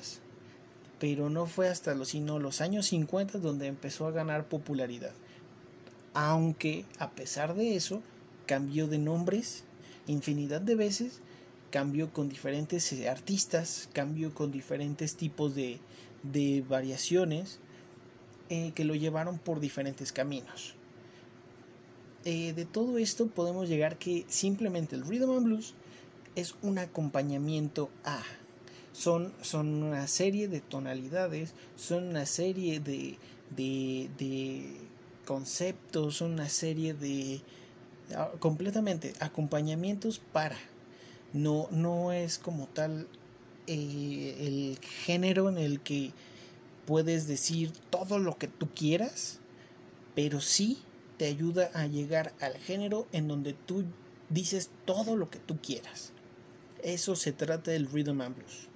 pero 1.00 1.30
no 1.30 1.46
fue 1.48 1.68
hasta 1.68 1.94
los, 1.96 2.10
sino 2.10 2.40
los 2.40 2.62
años 2.62 2.86
50 2.88 3.40
donde 3.40 3.68
empezó 3.68 4.08
a 4.08 4.12
ganar 4.12 4.48
popularidad. 4.48 5.14
Aunque 6.14 6.86
a 7.00 7.12
pesar 7.12 7.56
de 7.56 7.76
eso, 7.76 8.02
cambió 8.46 8.88
de 8.88 8.98
nombres 8.98 9.64
infinidad 10.08 10.62
de 10.62 10.76
veces, 10.76 11.20
cambió 11.70 12.12
con 12.12 12.30
diferentes 12.30 12.92
eh, 12.94 13.10
artistas, 13.10 13.90
cambió 13.94 14.34
con 14.34 14.52
diferentes 14.52 15.16
tipos 15.16 15.56
de, 15.56 15.80
de 16.24 16.64
variaciones 16.68 17.60
eh, 18.52 18.72
que 18.76 18.86
lo 18.86 18.94
llevaron 18.94 19.40
por 19.40 19.60
diferentes 19.60 20.12
caminos. 20.12 20.76
Eh, 22.26 22.54
de 22.54 22.66
todo 22.66 23.00
esto 23.00 23.28
podemos 23.28 23.68
llegar 23.68 23.98
que 23.98 24.26
simplemente 24.28 24.96
el 24.96 25.08
rhythm 25.08 25.32
and 25.32 25.46
blues 25.46 25.74
es 26.36 26.54
un 26.62 26.78
acompañamiento 26.78 27.90
a 28.04 28.22
son, 28.94 29.34
son 29.42 29.84
una 29.84 30.08
serie 30.08 30.48
de 30.48 30.60
tonalidades, 30.60 31.54
son 31.78 32.10
una 32.10 32.26
serie 32.26 32.80
de, 32.80 33.18
de, 33.56 34.10
de 34.18 34.66
conceptos, 35.26 36.18
son 36.18 36.34
una 36.34 36.50
serie 36.50 36.94
de 36.94 37.42
ah, 38.16 38.32
completamente 38.40 39.14
acompañamientos 39.20 40.20
para. 40.20 40.58
No, 41.34 41.70
no 41.72 42.12
es 42.12 42.38
como 42.38 42.68
tal 42.68 43.08
eh, 43.68 44.36
el 44.40 44.78
género 45.06 45.48
en 45.48 45.58
el 45.58 45.80
que 45.80 46.12
puedes 46.86 47.28
decir 47.28 47.72
todo 47.90 48.20
lo 48.20 48.38
que 48.38 48.48
tú 48.48 48.70
quieras, 48.74 49.40
pero 50.16 50.42
sí 50.42 50.80
te 51.18 51.26
ayuda 51.26 51.70
a 51.74 51.88
llegar 51.88 52.34
al 52.40 52.58
género 52.58 53.08
en 53.12 53.28
donde 53.28 53.54
tú 53.54 53.86
dices 54.30 54.72
todo 54.86 55.16
lo 55.16 55.30
que 55.30 55.40
tú 55.40 55.60
quieras. 55.62 56.14
Eso 56.84 57.16
se 57.16 57.32
trata 57.32 57.72
del 57.72 57.88
Rhythm 57.88 58.22
and 58.22 58.36
Blues. 58.36 58.68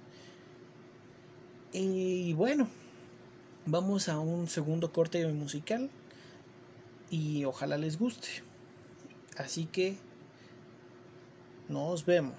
Y 1.72 2.32
bueno, 2.34 2.68
vamos 3.66 4.08
a 4.08 4.18
un 4.18 4.48
segundo 4.48 4.92
corte 4.92 5.26
musical 5.26 5.90
y 7.10 7.44
ojalá 7.44 7.76
les 7.76 7.98
guste. 7.98 8.28
Así 9.36 9.66
que 9.66 9.96
nos 11.68 12.06
vemos. 12.06 12.38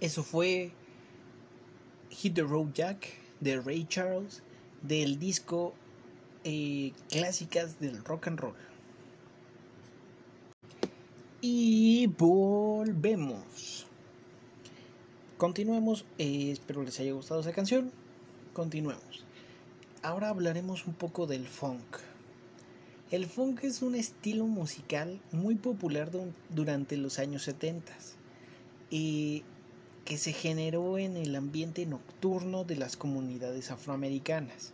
Eso 0.00 0.22
fue 0.22 0.72
Hit 2.10 2.34
the 2.34 2.42
Road 2.42 2.72
Jack 2.72 3.08
de 3.40 3.60
Ray 3.60 3.84
Charles 3.88 4.42
del 4.82 5.18
disco 5.18 5.74
eh, 6.44 6.92
Clásicas 7.10 7.80
del 7.80 8.04
Rock 8.04 8.28
and 8.28 8.40
Roll. 8.40 8.54
Y 11.40 12.06
volvemos. 12.08 13.86
Continuemos. 15.36 16.04
eh, 16.18 16.50
espero 16.52 16.82
les 16.82 16.98
haya 17.00 17.12
gustado 17.12 17.40
esa 17.40 17.52
canción. 17.52 17.92
Continuemos. 18.52 19.24
Ahora 20.02 20.28
hablaremos 20.30 20.86
un 20.86 20.94
poco 20.94 21.26
del 21.26 21.46
funk. 21.46 21.98
El 23.10 23.26
funk 23.26 23.64
es 23.64 23.82
un 23.82 23.94
estilo 23.94 24.46
musical 24.46 25.20
muy 25.32 25.54
popular 25.54 26.10
du- 26.10 26.32
durante 26.50 26.96
los 26.96 27.18
años 27.18 27.42
70 27.44 27.92
y 28.90 29.44
que 30.08 30.16
se 30.16 30.32
generó 30.32 30.96
en 30.96 31.18
el 31.18 31.36
ambiente 31.36 31.84
nocturno 31.84 32.64
de 32.64 32.76
las 32.76 32.96
comunidades 32.96 33.70
afroamericanas, 33.70 34.72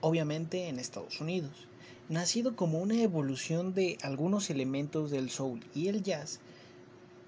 obviamente 0.00 0.68
en 0.68 0.78
Estados 0.78 1.20
Unidos. 1.20 1.66
Nacido 2.08 2.54
como 2.54 2.78
una 2.78 3.02
evolución 3.02 3.74
de 3.74 3.98
algunos 4.02 4.48
elementos 4.48 5.10
del 5.10 5.30
soul 5.30 5.64
y 5.74 5.88
el 5.88 6.04
jazz, 6.04 6.38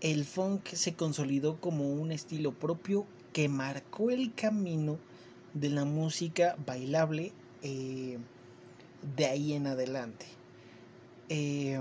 el 0.01 0.25
funk 0.25 0.69
se 0.69 0.95
consolidó 0.95 1.61
como 1.61 1.93
un 1.93 2.13
estilo 2.13 2.53
propio 2.53 3.05
que 3.33 3.49
marcó 3.49 4.11
el 4.11 4.33
camino 4.33 4.97
de 5.55 5.71
la 5.71 5.85
música 5.85 6.57
bailable 6.65 7.33
eh, 7.63 8.19
de 9.17 9.27
ahí 9.27 9.55
en 9.55 9.67
adelante. 9.67 10.27
Eh, 11.29 11.81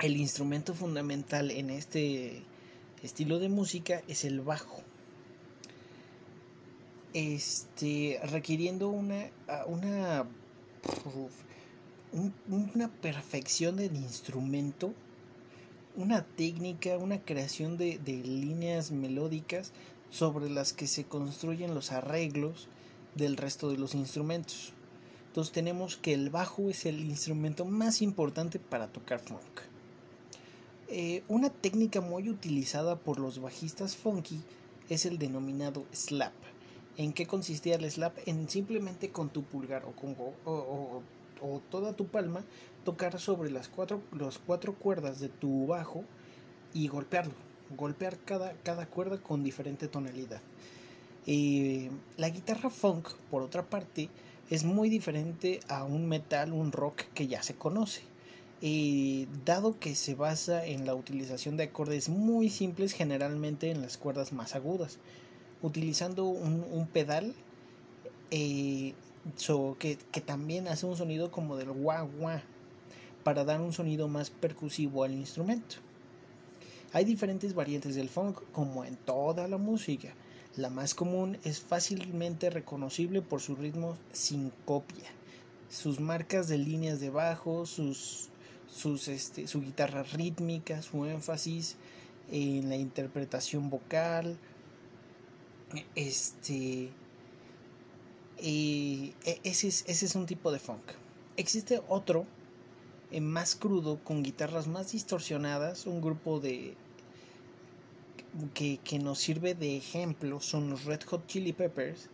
el 0.00 0.16
instrumento 0.16 0.72
fundamental 0.72 1.50
en 1.50 1.68
este 1.68 2.44
estilo 3.02 3.38
de 3.38 3.48
música 3.48 4.02
es 4.08 4.24
el 4.24 4.40
bajo. 4.40 4.80
Este, 7.12 8.20
requiriendo 8.30 8.88
una, 8.88 9.30
una, 9.66 10.26
un- 12.12 12.34
una 12.72 12.88
perfección 12.88 13.76
del 13.76 13.96
instrumento, 13.96 14.94
una 15.96 16.24
técnica, 16.24 16.96
una 16.98 17.20
creación 17.20 17.76
de, 17.76 17.98
de 17.98 18.12
líneas 18.18 18.92
melódicas 18.92 19.72
sobre 20.10 20.48
las 20.50 20.72
que 20.72 20.86
se 20.86 21.04
construyen 21.04 21.74
los 21.74 21.90
arreglos 21.90 22.68
del 23.16 23.36
resto 23.36 23.70
de 23.70 23.78
los 23.78 23.94
instrumentos. 23.96 24.72
Entonces 25.26 25.52
tenemos 25.52 25.96
que 25.96 26.14
el 26.14 26.30
bajo 26.30 26.70
es 26.70 26.86
el 26.86 27.00
instrumento 27.00 27.64
más 27.64 28.02
importante 28.02 28.58
para 28.60 28.86
tocar 28.88 29.18
funk. 29.20 29.40
Eh, 30.92 31.22
una 31.28 31.50
técnica 31.50 32.00
muy 32.00 32.28
utilizada 32.28 32.96
por 32.96 33.20
los 33.20 33.40
bajistas 33.40 33.96
funky 33.96 34.40
es 34.88 35.06
el 35.06 35.18
denominado 35.18 35.84
slap. 35.92 36.32
¿En 36.96 37.12
qué 37.12 37.26
consistía 37.26 37.76
el 37.76 37.88
slap? 37.88 38.16
En 38.26 38.48
simplemente 38.48 39.10
con 39.10 39.28
tu 39.28 39.44
pulgar 39.44 39.84
o 39.84 39.92
con 39.92 40.16
o, 40.18 41.02
o- 41.40 41.60
toda 41.70 41.94
tu 41.94 42.06
palma 42.08 42.44
tocar 42.84 43.18
sobre 43.20 43.50
las 43.50 43.68
cuatro, 43.68 44.02
cuatro 44.46 44.74
cuerdas 44.74 45.20
de 45.20 45.28
tu 45.28 45.66
bajo 45.68 46.04
y 46.74 46.88
golpearlo. 46.88 47.34
Golpear 47.76 48.18
cada, 48.18 48.52
cada 48.64 48.86
cuerda 48.86 49.18
con 49.22 49.44
diferente 49.44 49.86
tonalidad. 49.86 50.40
Eh, 51.26 51.88
la 52.16 52.30
guitarra 52.30 52.68
funk, 52.68 53.08
por 53.30 53.42
otra 53.42 53.64
parte, 53.64 54.08
es 54.50 54.64
muy 54.64 54.90
diferente 54.90 55.60
a 55.68 55.84
un 55.84 56.08
metal, 56.08 56.52
un 56.52 56.72
rock 56.72 57.02
que 57.14 57.28
ya 57.28 57.42
se 57.44 57.54
conoce. 57.54 58.02
Dado 58.62 59.78
que 59.78 59.94
se 59.94 60.14
basa 60.14 60.66
en 60.66 60.84
la 60.84 60.94
utilización 60.94 61.56
de 61.56 61.64
acordes 61.64 62.10
muy 62.10 62.50
simples, 62.50 62.92
generalmente 62.92 63.70
en 63.70 63.80
las 63.80 63.96
cuerdas 63.96 64.34
más 64.34 64.54
agudas, 64.54 64.98
utilizando 65.62 66.26
un, 66.26 66.86
pedal 66.92 67.34
eh, 68.30 68.92
que, 69.78 70.20
también 70.20 70.68
hace 70.68 70.84
un 70.84 70.96
sonido 70.96 71.30
como 71.30 71.56
del 71.56 71.70
wah 71.70 72.04
wah 72.04 72.42
para 73.24 73.44
dar 73.44 73.60
un 73.60 73.72
sonido 73.72 74.08
más 74.08 74.28
percusivo 74.28 75.04
al 75.04 75.12
instrumento. 75.12 75.76
Hay 76.92 77.04
diferentes 77.04 77.54
variantes 77.54 77.94
del 77.94 78.08
funk, 78.08 78.40
como 78.52 78.84
en 78.84 78.96
toda 78.96 79.46
la 79.48 79.58
música. 79.58 80.12
La 80.56 80.68
más 80.68 80.94
común 80.94 81.38
es 81.44 81.60
fácilmente 81.60 82.50
reconocible 82.50 83.22
por 83.22 83.40
su 83.40 83.54
ritmo 83.54 83.96
sin 84.12 84.50
copia, 84.64 85.06
sus 85.70 86.00
marcas 86.00 86.48
de 86.48 86.58
líneas 86.58 86.98
de 86.98 87.10
bajo, 87.10 87.66
sus, 87.66 88.30
sus, 88.70 89.08
este, 89.08 89.46
su 89.46 89.60
guitarra 89.60 90.02
rítmica, 90.02 90.80
su 90.82 91.04
énfasis 91.04 91.76
en 92.30 92.68
la 92.68 92.76
interpretación 92.76 93.68
vocal, 93.68 94.38
este, 95.94 96.90
y 98.40 99.14
e- 99.24 99.40
ese 99.42 99.68
es, 99.68 99.84
ese 99.86 100.06
es 100.06 100.14
un 100.14 100.26
tipo 100.26 100.52
de 100.52 100.58
funk. 100.58 100.82
Existe 101.36 101.82
otro 101.88 102.26
eh, 103.10 103.20
más 103.20 103.56
crudo 103.56 103.98
con 104.04 104.22
guitarras 104.22 104.66
más 104.68 104.92
distorsionadas, 104.92 105.86
un 105.86 106.00
grupo 106.00 106.40
de 106.40 106.76
que, 108.54 108.78
que 108.78 109.00
nos 109.00 109.18
sirve 109.18 109.54
de 109.54 109.76
ejemplo 109.76 110.40
son 110.40 110.70
los 110.70 110.84
Red 110.84 111.02
Hot 111.02 111.26
Chili 111.26 111.52
Peppers, 111.52 112.08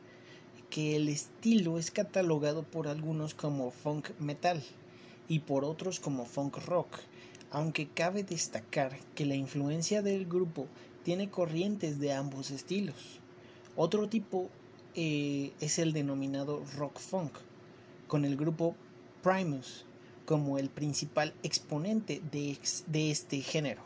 que 0.71 0.97
el 0.97 1.09
estilo 1.09 1.79
es 1.79 1.90
catalogado 1.90 2.62
por 2.62 2.88
algunos 2.88 3.35
como 3.35 3.71
funk 3.71 4.11
metal 4.19 4.62
y 5.29 5.41
por 5.41 5.65
otros 5.65 6.01
como 6.01 6.25
funk 6.25 6.59
rock, 6.67 6.99
aunque 7.51 7.89
cabe 7.89 8.23
destacar 8.23 8.99
que 9.15 9.27
la 9.27 9.35
influencia 9.35 10.03
del 10.03 10.27
grupo 10.27 10.67
tiene 11.05 11.31
corrientes 11.31 11.99
de 11.99 12.12
ambos 12.12 12.51
estilos. 12.51 13.21
Otro 13.77 14.09
tipo 14.09 14.51
eh, 14.95 15.53
es 15.61 15.79
el 15.79 15.93
denominado 15.93 16.62
rock 16.77 16.99
funk, 16.99 17.33
con 18.07 18.25
el 18.25 18.37
grupo 18.37 18.75
Primus 19.23 19.85
como 20.27 20.59
el 20.59 20.69
principal 20.69 21.33
exponente 21.43 22.21
de, 22.33 22.59
este 23.11 23.41
género. 23.41 23.83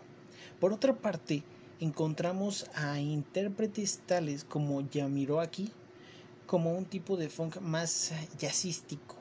Por 0.59 0.72
otra 0.72 0.96
parte, 0.96 1.42
encontramos 1.79 2.66
a 2.74 2.98
intérpretes 2.98 4.00
tales 4.07 4.44
como 4.44 4.81
Yamiroaki 4.88 5.70
como 6.46 6.72
un 6.72 6.85
tipo 6.85 7.16
de 7.16 7.29
funk 7.29 7.61
más 7.61 8.12
jazzístico, 8.38 9.16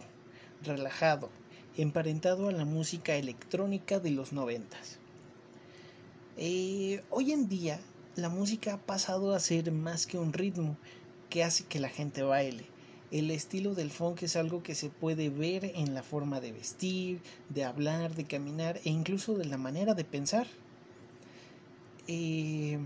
relajado, 0.63 1.29
emparentado 1.77 2.49
a 2.49 2.51
la 2.51 2.65
música 2.65 3.15
electrónica 3.15 3.99
de 3.99 4.12
los 4.12 4.34
noventas. 4.34 4.99
Eh, 6.38 7.03
hoy 7.10 7.32
en 7.32 7.49
día 7.49 7.79
la 8.15 8.29
música 8.29 8.73
ha 8.73 8.77
pasado 8.77 9.34
a 9.34 9.39
ser 9.39 9.71
más 9.71 10.05
que 10.05 10.17
un 10.17 10.34
ritmo 10.34 10.77
que 11.29 11.43
hace 11.43 11.65
que 11.65 11.79
la 11.79 11.89
gente 11.89 12.23
baile. 12.23 12.65
El 13.12 13.32
estilo 13.32 13.73
del 13.73 13.89
funk 13.89 14.23
es 14.23 14.36
algo 14.36 14.62
que 14.62 14.75
se 14.75 14.89
puede 14.89 15.29
ver 15.29 15.71
en 15.75 15.93
la 15.93 16.03
forma 16.03 16.39
de 16.39 16.51
vestir, 16.51 17.21
de 17.49 17.63
hablar, 17.63 18.15
de 18.15 18.25
caminar 18.25 18.79
e 18.84 18.89
incluso 18.89 19.36
de 19.36 19.45
la 19.45 19.58
manera 19.58 19.95
de 19.95 20.03
pensar. 20.03 20.47
Eh, 22.08 22.79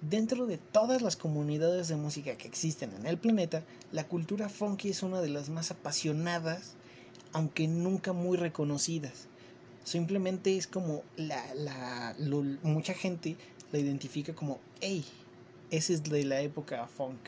dentro 0.00 0.46
de 0.46 0.58
todas 0.58 1.02
las 1.02 1.16
comunidades 1.16 1.88
de 1.88 1.96
música 1.96 2.36
que 2.36 2.46
existen 2.46 2.94
en 2.94 3.06
el 3.06 3.18
planeta, 3.18 3.64
la 3.92 4.06
cultura 4.06 4.48
funky 4.48 4.90
es 4.90 5.02
una 5.02 5.20
de 5.20 5.28
las 5.28 5.48
más 5.48 5.70
apasionadas, 5.70 6.74
aunque 7.32 7.68
nunca 7.68 8.12
muy 8.12 8.36
reconocidas. 8.36 9.26
Simplemente 9.84 10.56
es 10.56 10.66
como 10.66 11.02
la, 11.16 11.42
la 11.54 12.16
mucha 12.62 12.94
gente 12.94 13.36
la 13.72 13.78
identifica 13.78 14.34
como, 14.34 14.58
hey, 14.80 15.04
ese 15.70 15.94
es 15.94 16.02
de 16.02 16.24
la 16.24 16.40
época 16.40 16.86
funk. 16.86 17.18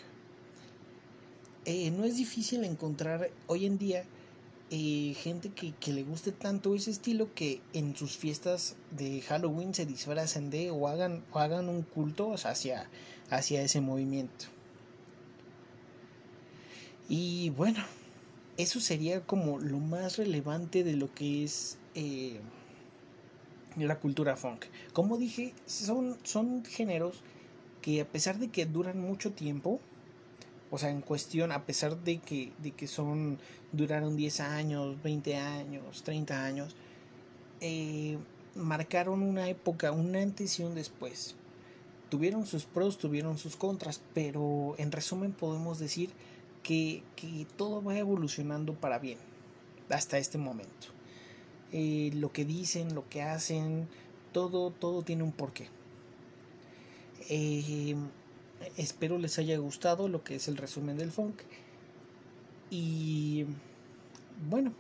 Eh, 1.64 1.90
no 1.90 2.04
es 2.04 2.16
difícil 2.16 2.64
encontrar 2.64 3.30
hoy 3.46 3.66
en 3.66 3.78
día 3.78 4.04
eh, 4.70 5.14
gente 5.18 5.50
que, 5.50 5.72
que, 5.72 5.92
le 5.92 6.04
guste 6.04 6.32
tanto 6.32 6.74
ese 6.74 6.90
estilo 6.90 7.34
que 7.34 7.60
en 7.72 7.96
sus 7.96 8.16
fiestas 8.16 8.76
de 8.92 9.20
Halloween 9.22 9.74
se 9.74 9.84
disfracen 9.84 10.48
de 10.48 10.70
o 10.70 10.86
hagan, 10.86 11.24
hagan 11.34 11.68
un 11.68 11.82
culto 11.82 12.34
hacia, 12.34 12.88
hacia 13.30 13.62
ese 13.62 13.80
movimiento. 13.80 14.46
Y 17.08 17.50
bueno, 17.50 17.84
eso 18.56 18.80
sería 18.80 19.20
como 19.22 19.58
lo 19.58 19.78
más 19.78 20.18
relevante 20.18 20.84
de 20.84 20.94
lo 20.94 21.12
que 21.14 21.44
es 21.44 21.78
eh, 21.94 22.40
la 23.76 23.98
cultura 23.98 24.36
funk. 24.36 24.66
Como 24.92 25.16
dije, 25.16 25.54
son, 25.66 26.18
son 26.22 26.64
géneros 26.64 27.22
que 27.82 28.00
a 28.00 28.04
pesar 28.06 28.38
de 28.38 28.48
que 28.48 28.66
duran 28.66 29.00
mucho 29.00 29.32
tiempo, 29.32 29.80
o 30.70 30.78
sea, 30.78 30.90
en 30.90 31.00
cuestión, 31.00 31.52
a 31.52 31.64
pesar 31.64 31.98
de 31.98 32.18
que, 32.18 32.52
de 32.58 32.72
que 32.72 32.86
son, 32.86 33.38
duraron 33.72 34.16
10 34.16 34.40
años, 34.40 35.02
20 35.02 35.36
años, 35.36 36.02
30 36.02 36.44
años, 36.44 36.76
eh, 37.60 38.18
marcaron 38.54 39.22
una 39.22 39.48
época, 39.48 39.92
un 39.92 40.14
antes 40.14 40.60
y 40.60 40.62
un 40.62 40.74
después. 40.74 41.34
Tuvieron 42.08 42.46
sus 42.46 42.64
pros, 42.64 42.98
tuvieron 42.98 43.38
sus 43.38 43.56
contras, 43.56 44.00
pero 44.14 44.74
en 44.78 44.92
resumen 44.92 45.32
podemos 45.32 45.78
decir 45.78 46.10
que, 46.62 47.02
todo 47.56 47.82
va 47.82 47.98
evolucionando 47.98 48.74
para 48.74 48.98
bien 48.98 49.18
hasta 49.88 50.18
este 50.18 50.38
momento. 50.38 50.88
Eh, 51.72 52.10
lo 52.14 52.32
que 52.32 52.44
dicen, 52.44 52.94
lo 52.94 53.08
que 53.08 53.22
hacen, 53.22 53.88
todo, 54.32 54.70
todo 54.70 55.02
tiene 55.02 55.22
un 55.22 55.32
porqué. 55.32 55.68
Eh, 57.28 57.94
espero 58.76 59.18
les 59.18 59.38
haya 59.38 59.56
gustado 59.58 60.08
lo 60.08 60.22
que 60.24 60.36
es 60.36 60.48
el 60.48 60.56
resumen 60.56 60.96
del 60.96 61.12
funk. 61.12 61.42
Y 62.70 63.46
bueno, 64.48 64.72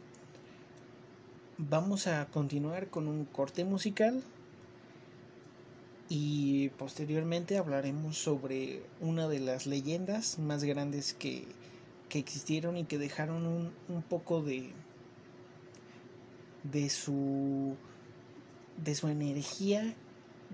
vamos 1.58 2.06
a 2.06 2.26
continuar 2.26 2.88
con 2.88 3.08
un 3.08 3.24
corte 3.24 3.64
musical 3.64 4.22
y 6.12 6.70
posteriormente 6.70 7.56
hablaremos 7.56 8.18
sobre 8.18 8.82
una 9.00 9.28
de 9.28 9.38
las 9.38 9.66
leyendas 9.66 10.40
más 10.40 10.64
grandes 10.64 11.14
que, 11.14 11.46
que 12.08 12.18
existieron 12.18 12.76
y 12.76 12.84
que 12.84 12.98
dejaron 12.98 13.46
un, 13.46 13.72
un 13.88 14.02
poco 14.02 14.42
de, 14.42 14.72
de 16.64 16.90
su 16.90 17.76
de 18.76 18.94
su 18.96 19.06
energía 19.06 19.94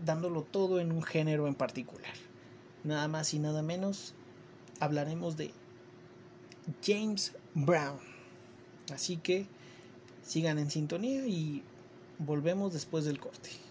dándolo 0.05 0.43
todo 0.43 0.79
en 0.79 0.93
un 0.93 1.03
género 1.03 1.47
en 1.47 1.55
particular. 1.55 2.15
Nada 2.85 3.09
más 3.09 3.33
y 3.33 3.39
nada 3.39 3.63
menos 3.63 4.13
hablaremos 4.79 5.39
de 5.39 5.53
James 6.85 7.33
Brown. 7.55 7.99
Así 8.93 9.17
que 9.17 9.47
sigan 10.23 10.59
en 10.59 10.71
sintonía 10.71 11.27
y 11.27 11.63
volvemos 12.19 12.75
después 12.75 13.07
del 13.07 13.19
corte. 13.19 13.66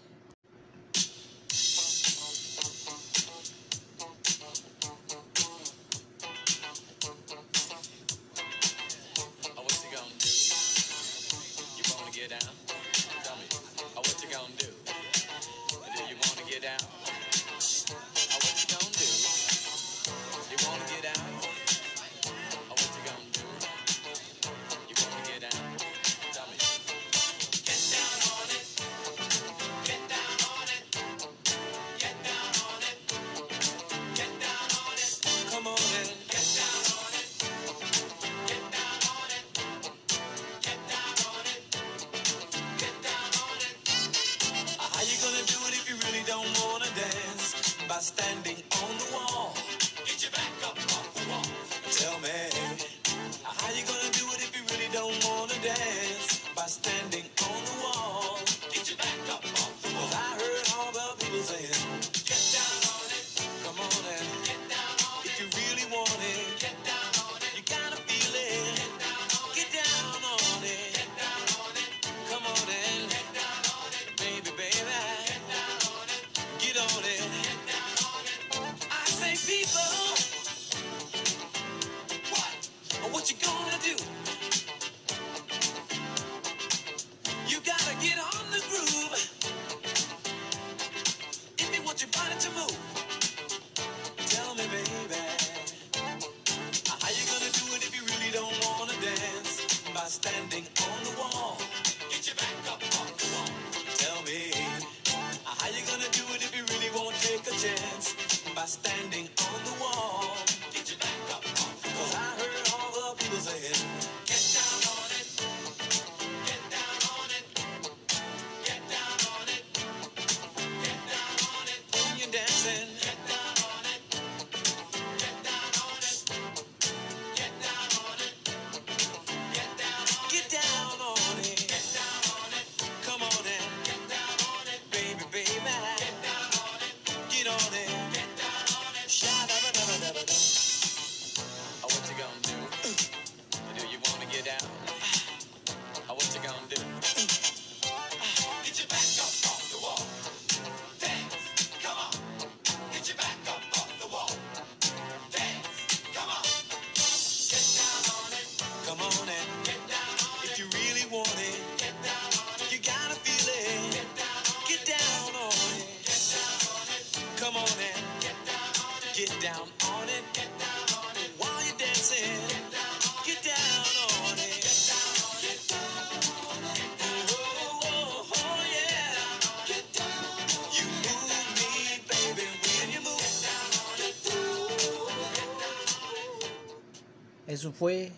fue 187.78 188.10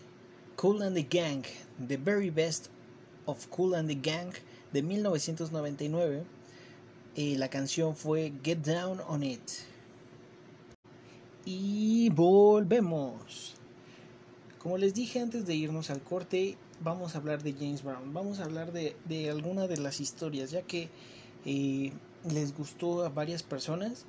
Cool 0.55 0.81
and 0.83 0.95
the 0.95 1.03
Gang, 1.03 1.43
The 1.87 1.97
Very 1.97 2.29
Best 2.29 2.67
of 3.25 3.47
Cool 3.49 3.75
and 3.75 3.89
the 3.89 3.95
Gang 3.95 4.31
de 4.71 4.81
1999. 4.81 6.23
Eh, 7.15 7.35
la 7.37 7.49
canción 7.49 7.95
fue 7.95 8.33
Get 8.43 8.59
Down 8.59 9.01
on 9.07 9.23
It. 9.23 9.41
Y 11.45 12.09
volvemos. 12.09 13.55
Como 14.59 14.77
les 14.77 14.93
dije 14.93 15.19
antes 15.19 15.45
de 15.45 15.55
irnos 15.55 15.89
al 15.89 16.01
corte, 16.01 16.57
vamos 16.81 17.15
a 17.15 17.17
hablar 17.17 17.43
de 17.43 17.53
James 17.53 17.83
Brown. 17.83 18.13
Vamos 18.13 18.39
a 18.39 18.45
hablar 18.45 18.71
de, 18.71 18.95
de 19.05 19.29
alguna 19.29 19.67
de 19.67 19.77
las 19.77 19.99
historias, 19.99 20.51
ya 20.51 20.61
que 20.61 20.89
eh, 21.45 21.91
les 22.29 22.55
gustó 22.55 23.03
a 23.03 23.09
varias 23.09 23.43
personas 23.43 24.05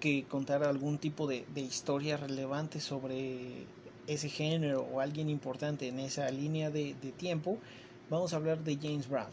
que 0.00 0.24
contar 0.24 0.64
algún 0.64 0.98
tipo 0.98 1.26
de, 1.26 1.46
de 1.54 1.60
historia 1.62 2.16
relevante 2.16 2.80
sobre 2.80 3.66
ese 4.06 4.28
género 4.28 4.82
o 4.82 5.00
alguien 5.00 5.30
importante 5.30 5.88
en 5.88 5.98
esa 5.98 6.28
línea 6.30 6.70
de, 6.70 6.94
tiempo, 7.16 7.58
vamos 8.10 8.32
a 8.32 8.36
hablar 8.36 8.62
de 8.62 8.76
James 8.76 9.08
Brown. 9.08 9.30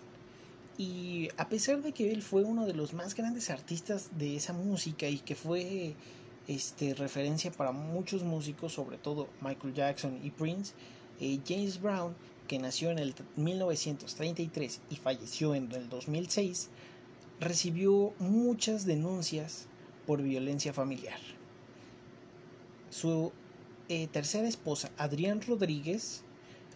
Y 0.78 1.30
a 1.38 1.50
pesar 1.50 1.82
de 1.82 1.92
que 1.92 2.12
él 2.12 2.22
fue 2.22 2.44
uno 2.44 2.66
de 2.66 2.74
los 2.74 2.94
más 2.94 3.16
grandes 3.16 3.50
artistas 3.50 4.10
de 4.18 4.36
esa 4.36 4.54
música 4.54 5.08
y 5.08 5.20
que 5.20 5.36
fue 5.36 5.96
este, 6.48 6.94
referencia 6.94 7.52
para 7.52 7.72
muchos 7.72 8.24
músicos, 8.24 8.74
sobre 8.74 8.98
todo 8.98 9.28
Michael 9.42 9.74
Jackson 9.74 10.20
y 10.24 10.32
Prince, 10.32 10.74
eh, 11.20 11.40
James 11.48 11.80
Brown, 11.80 12.16
que 12.48 12.58
nació 12.58 12.90
en 12.90 13.00
el 13.00 13.14
1933 13.36 14.82
y 14.90 14.96
falleció 14.96 15.56
en 15.56 15.72
el 15.72 15.88
2006, 15.90 16.70
recibió 17.40 18.14
muchas 18.20 18.86
denuncias 18.86 19.68
por 20.06 20.22
violencia 20.22 20.74
familiar. 20.74 21.20
Su 22.90 23.32
eh, 23.94 24.08
tercera 24.10 24.48
esposa, 24.48 24.90
Adrián 24.98 25.42
Rodríguez, 25.42 26.22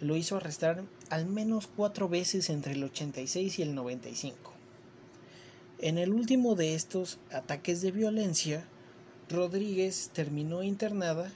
lo 0.02 0.18
hizo 0.18 0.36
arrestar 0.36 0.84
al 1.10 1.26
menos 1.26 1.66
cuatro 1.74 2.10
veces 2.10 2.50
entre 2.50 2.74
el 2.74 2.84
86 2.84 3.58
y 3.58 3.62
el 3.62 3.74
95. 3.74 4.52
En 5.80 5.98
el 5.98 6.12
último 6.12 6.56
de 6.56 6.76
estos 6.76 7.18
ataques 7.32 7.82
de 7.82 7.94
violencia, 7.94 8.66
Rodríguez 9.30 10.10
terminó 10.12 10.62
internada 10.62 11.32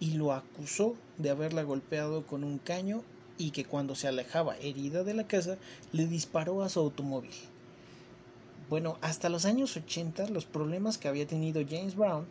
y 0.00 0.12
lo 0.12 0.32
acusó 0.32 0.94
de 1.18 1.28
haberla 1.28 1.64
golpeado 1.64 2.26
con 2.26 2.42
un 2.42 2.56
caño 2.56 3.02
y 3.36 3.50
que 3.50 3.66
cuando 3.66 3.96
se 3.96 4.08
alejaba 4.08 4.56
herida 4.56 5.04
de 5.04 5.12
la 5.12 5.26
casa 5.26 5.58
le 5.92 6.06
disparó 6.06 6.62
a 6.62 6.70
su 6.70 6.80
automóvil. 6.80 7.34
Bueno, 8.70 8.96
hasta 9.02 9.28
los 9.28 9.44
años 9.44 9.76
80 9.76 10.30
los 10.30 10.46
problemas 10.46 10.96
que 10.96 11.08
había 11.08 11.26
tenido 11.26 11.62
James 11.68 11.94
Brown 11.94 12.26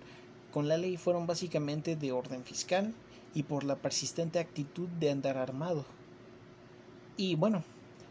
con 0.51 0.67
la 0.67 0.77
ley 0.77 0.97
fueron 0.97 1.27
básicamente 1.27 1.95
de 1.95 2.12
orden 2.12 2.43
fiscal 2.43 2.93
y 3.33 3.43
por 3.43 3.63
la 3.63 3.75
persistente 3.75 4.39
actitud 4.39 4.88
de 4.99 5.12
andar 5.12 5.38
armado. 5.38 5.85
Y 7.17 7.35
bueno, 7.35 7.63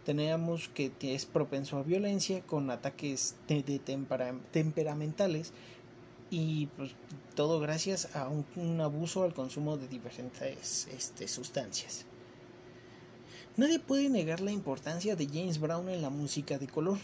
teníamos 0.05 0.69
que 0.69 0.93
es 1.03 1.27
propenso 1.27 1.77
a 1.79 1.83
violencia 1.83 2.43
con 2.43 2.71
ataques 2.71 3.35
de, 3.49 3.63
de 3.63 3.79
tempera- 3.79 4.39
temperamentales 4.53 5.53
y 6.31 6.67
pues, 6.77 6.93
todo 7.35 7.59
gracias 7.59 8.15
a 8.15 8.29
un, 8.29 8.45
un 8.57 8.81
abuso 8.81 9.25
al 9.25 9.35
consumo 9.35 9.77
de 9.77 9.89
diferentes 9.89 10.89
este, 10.93 11.27
sustancias. 11.27 12.05
Nadie 13.57 13.81
puede 13.81 14.09
negar 14.09 14.41
la 14.41 14.53
importancia 14.53 15.17
de 15.17 15.27
James 15.27 15.59
Brown 15.59 15.89
en 15.89 16.01
la 16.01 16.11
música 16.11 16.59
de 16.59 16.69
color, 16.69 16.99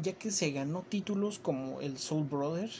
ya 0.00 0.12
que 0.12 0.30
se 0.30 0.50
ganó 0.52 0.84
títulos 0.88 1.38
como 1.38 1.80
el 1.80 1.98
Soul 1.98 2.24
Brother, 2.24 2.70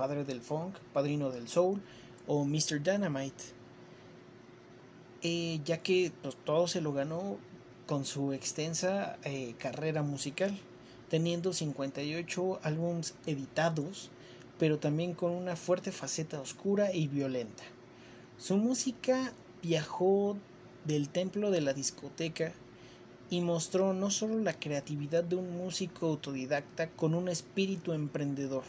padre 0.00 0.24
del 0.24 0.40
funk, 0.40 0.78
padrino 0.94 1.28
del 1.30 1.46
soul 1.46 1.78
o 2.26 2.42
Mr. 2.46 2.82
Dynamite, 2.82 3.44
eh, 5.20 5.60
ya 5.62 5.82
que 5.82 6.10
pues, 6.22 6.38
todo 6.42 6.66
se 6.68 6.80
lo 6.80 6.94
ganó 6.94 7.36
con 7.86 8.06
su 8.06 8.32
extensa 8.32 9.18
eh, 9.24 9.54
carrera 9.58 10.02
musical, 10.02 10.58
teniendo 11.10 11.52
58 11.52 12.60
álbumes 12.62 13.12
editados, 13.26 14.10
pero 14.58 14.78
también 14.78 15.12
con 15.12 15.32
una 15.32 15.54
fuerte 15.54 15.92
faceta 15.92 16.40
oscura 16.40 16.94
y 16.94 17.06
violenta. 17.06 17.64
Su 18.38 18.56
música 18.56 19.34
viajó 19.62 20.38
del 20.86 21.10
templo 21.10 21.50
de 21.50 21.60
la 21.60 21.74
discoteca 21.74 22.54
y 23.28 23.42
mostró 23.42 23.92
no 23.92 24.10
solo 24.10 24.38
la 24.38 24.58
creatividad 24.58 25.24
de 25.24 25.36
un 25.36 25.58
músico 25.58 26.06
autodidacta 26.06 26.88
con 26.88 27.14
un 27.14 27.28
espíritu 27.28 27.92
emprendedor 27.92 28.64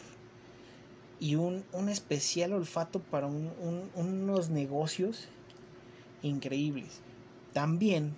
y 1.22 1.36
un, 1.36 1.64
un 1.72 1.88
especial 1.88 2.52
olfato 2.52 3.00
para 3.00 3.28
un- 3.28 3.54
un- 3.62 3.90
unos 3.96 4.50
negocios 4.50 5.28
increíbles. 6.24 7.00
También 7.54 8.14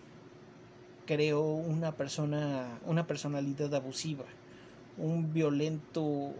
creó 1.05 1.41
una 1.43 1.91
persona, 1.91 2.79
una 2.85 3.05
personalidad 3.05 3.75
abusiva, 3.75 4.23
un 4.97 5.33
violento 5.33 6.33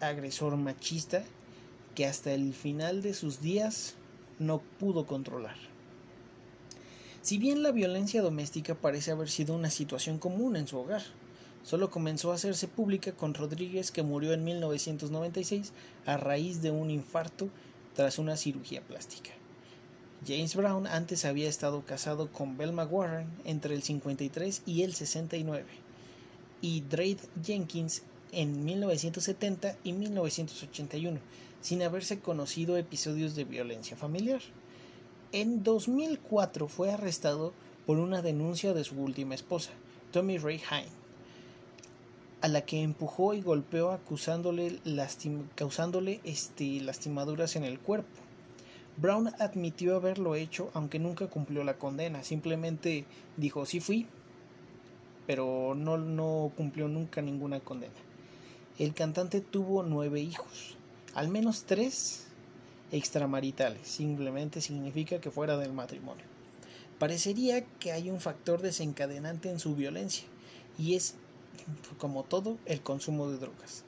agresor 0.00 0.56
machista 0.56 1.22
que 1.94 2.04
hasta 2.06 2.32
el 2.32 2.52
final 2.52 3.00
de 3.00 3.14
sus 3.14 3.40
días 3.40 3.94
no 4.40 4.60
pudo 4.80 5.06
controlar. 5.06 5.56
Si 7.22 7.38
bien 7.38 7.62
la 7.62 7.72
violencia 7.72 8.22
doméstica 8.22 8.74
parece 8.74 9.10
haber 9.12 9.28
sido 9.28 9.54
una 9.54 9.70
situación 9.70 10.18
común 10.18 10.56
en 10.56 10.66
su 10.66 10.78
hogar, 10.78 11.02
solo 11.62 11.90
comenzó 11.90 12.32
a 12.32 12.36
hacerse 12.36 12.68
pública 12.68 13.12
con 13.12 13.34
Rodríguez 13.34 13.90
que 13.90 14.02
murió 14.02 14.32
en 14.32 14.44
1996 14.44 15.72
a 16.06 16.16
raíz 16.16 16.62
de 16.62 16.70
un 16.70 16.90
infarto 16.90 17.48
tras 17.94 18.18
una 18.18 18.36
cirugía 18.36 18.80
plástica. 18.80 19.30
James 20.26 20.56
Brown 20.56 20.86
antes 20.86 21.24
había 21.24 21.48
estado 21.48 21.84
casado 21.84 22.32
con 22.32 22.56
Belma 22.56 22.84
Warren 22.84 23.28
entre 23.44 23.74
el 23.74 23.82
53 23.82 24.62
y 24.66 24.82
el 24.82 24.94
69 24.94 25.66
y 26.60 26.80
Drake 26.82 27.20
Jenkins 27.42 28.02
en 28.32 28.64
1970 28.64 29.76
y 29.84 29.92
1981, 29.92 31.18
sin 31.60 31.82
haberse 31.82 32.20
conocido 32.20 32.76
episodios 32.76 33.34
de 33.36 33.44
violencia 33.44 33.96
familiar. 33.96 34.40
En 35.32 35.62
2004 35.62 36.68
fue 36.68 36.90
arrestado 36.90 37.52
por 37.86 37.98
una 37.98 38.22
denuncia 38.22 38.74
de 38.74 38.84
su 38.84 39.00
última 39.00 39.34
esposa, 39.34 39.70
Tommy 40.12 40.38
Ray 40.38 40.60
Hine, 40.70 40.90
a 42.40 42.48
la 42.48 42.62
que 42.62 42.82
empujó 42.82 43.34
y 43.34 43.40
golpeó 43.40 43.90
acusándole 43.90 44.78
causándole 45.54 46.20
este, 46.24 46.80
lastimaduras 46.80 47.56
en 47.56 47.64
el 47.64 47.78
cuerpo. 47.78 48.08
Brown 48.96 49.28
admitió 49.38 49.96
haberlo 49.96 50.34
hecho 50.34 50.70
aunque 50.74 50.98
nunca 50.98 51.26
cumplió 51.28 51.64
la 51.64 51.78
condena, 51.78 52.24
simplemente 52.24 53.04
dijo 53.36 53.64
sí 53.66 53.80
fui, 53.80 54.06
pero 55.26 55.74
no, 55.76 55.98
no 55.98 56.52
cumplió 56.56 56.88
nunca 56.88 57.22
ninguna 57.22 57.60
condena. 57.60 57.94
El 58.78 58.94
cantante 58.94 59.40
tuvo 59.40 59.82
nueve 59.82 60.20
hijos, 60.20 60.76
al 61.14 61.28
menos 61.28 61.64
tres 61.64 62.26
extramaritales, 62.92 63.86
simplemente 63.86 64.60
significa 64.60 65.20
que 65.20 65.30
fuera 65.30 65.56
del 65.56 65.72
matrimonio. 65.72 66.24
Parecería 66.98 67.64
que 67.64 67.92
hay 67.92 68.10
un 68.10 68.20
factor 68.20 68.62
desencadenante 68.62 69.50
en 69.50 69.60
su 69.60 69.74
violencia, 69.76 70.24
y 70.78 70.94
es, 70.94 71.14
como 71.98 72.24
todo, 72.24 72.58
el 72.66 72.80
consumo 72.80 73.30
de 73.30 73.38
drogas. 73.38 73.84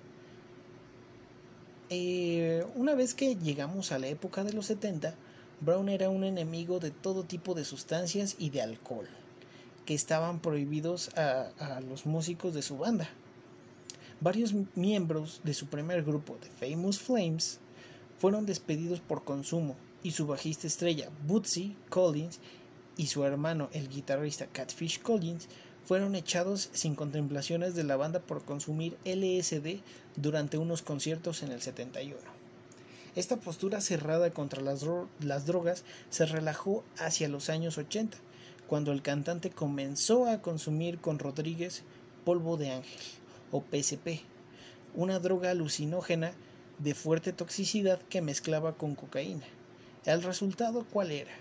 Eh, 1.88 2.64
una 2.76 2.94
vez 2.94 3.14
que 3.14 3.34
llegamos 3.36 3.92
a 3.92 3.98
la 3.98 4.06
época 4.06 4.44
de 4.44 4.52
los 4.52 4.66
70, 4.66 5.14
Brown 5.60 5.88
era 5.88 6.08
un 6.08 6.24
enemigo 6.24 6.78
de 6.78 6.90
todo 6.90 7.24
tipo 7.24 7.54
de 7.54 7.64
sustancias 7.64 8.36
y 8.38 8.50
de 8.50 8.62
alcohol, 8.62 9.08
que 9.84 9.94
estaban 9.94 10.40
prohibidos 10.40 11.10
a, 11.16 11.50
a 11.58 11.80
los 11.80 12.06
músicos 12.06 12.54
de 12.54 12.62
su 12.62 12.78
banda. 12.78 13.08
Varios 14.20 14.54
miembros 14.74 15.40
de 15.44 15.54
su 15.54 15.66
primer 15.66 16.04
grupo, 16.04 16.36
The 16.36 16.70
Famous 16.70 16.98
Flames, 16.98 17.58
fueron 18.18 18.46
despedidos 18.46 19.00
por 19.00 19.24
consumo 19.24 19.76
y 20.02 20.12
su 20.12 20.26
bajista 20.26 20.66
estrella, 20.66 21.10
Bootsy 21.26 21.76
Collins, 21.88 22.38
y 22.96 23.06
su 23.06 23.24
hermano, 23.24 23.70
el 23.72 23.88
guitarrista 23.88 24.46
Catfish 24.46 25.00
Collins, 25.00 25.48
fueron 25.84 26.14
echados 26.14 26.70
sin 26.72 26.94
contemplaciones 26.94 27.74
de 27.74 27.84
la 27.84 27.96
banda 27.96 28.20
por 28.20 28.44
consumir 28.44 28.96
LSD 29.04 29.80
durante 30.16 30.58
unos 30.58 30.82
conciertos 30.82 31.42
en 31.42 31.52
el 31.52 31.62
71. 31.62 32.16
Esta 33.16 33.36
postura 33.36 33.80
cerrada 33.80 34.30
contra 34.30 34.62
las, 34.62 34.84
dro- 34.84 35.08
las 35.20 35.46
drogas 35.46 35.82
se 36.10 36.26
relajó 36.26 36.84
hacia 36.98 37.28
los 37.28 37.50
años 37.50 37.76
80, 37.76 38.16
cuando 38.68 38.92
el 38.92 39.02
cantante 39.02 39.50
comenzó 39.50 40.26
a 40.28 40.40
consumir 40.42 40.98
con 41.00 41.18
Rodríguez 41.18 41.82
polvo 42.24 42.56
de 42.56 42.70
ángel, 42.70 43.00
o 43.50 43.62
PCP, 43.62 44.20
una 44.94 45.18
droga 45.18 45.50
alucinógena 45.50 46.32
de 46.78 46.94
fuerte 46.94 47.32
toxicidad 47.32 48.00
que 48.08 48.22
mezclaba 48.22 48.74
con 48.76 48.94
cocaína. 48.94 49.44
¿El 50.04 50.22
resultado 50.22 50.86
cuál 50.92 51.10
era? 51.10 51.32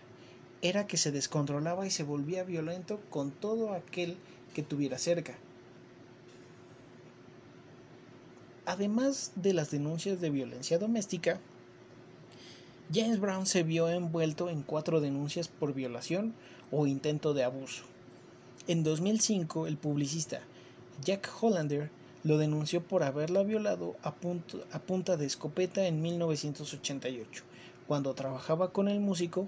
Era 0.62 0.88
que 0.88 0.98
se 0.98 1.12
descontrolaba 1.12 1.88
y 1.88 1.91
se 1.91 2.04
volvía 2.04 2.43
violento 2.43 3.00
con 3.10 3.32
todo 3.32 3.74
aquel 3.74 4.17
que 4.54 4.63
tuviera 4.63 4.98
cerca. 4.98 5.38
Además 8.65 9.32
de 9.36 9.54
las 9.54 9.72
denuncias 9.72 10.22
de 10.22 10.30
violencia 10.30 10.78
doméstica, 10.78 11.39
James 12.93 13.19
Brown 13.19 13.45
se 13.45 13.63
vio 13.63 13.88
envuelto 13.89 14.50
en 14.50 14.63
cuatro 14.63 15.00
denuncias 15.00 15.48
por 15.48 15.74
violación 15.74 16.34
o 16.72 16.88
intento 16.88 17.34
de 17.34 17.43
abuso. 17.43 17.84
En 18.67 18.84
2005, 18.84 19.67
el 19.67 19.78
publicista 19.78 20.41
Jack 21.04 21.30
Hollander 21.41 21.89
lo 22.24 22.38
denunció 22.38 22.84
por 22.84 23.04
haberla 23.04 23.43
violado 23.43 23.95
a, 24.04 24.10
a 24.10 24.80
punta 24.80 25.17
de 25.17 25.26
escopeta 25.26 25.88
en 25.88 26.02
1988, 26.02 27.43
cuando 27.88 28.13
trabajaba 28.13 28.72
con 28.72 28.88
el 28.88 29.00
músico 29.00 29.48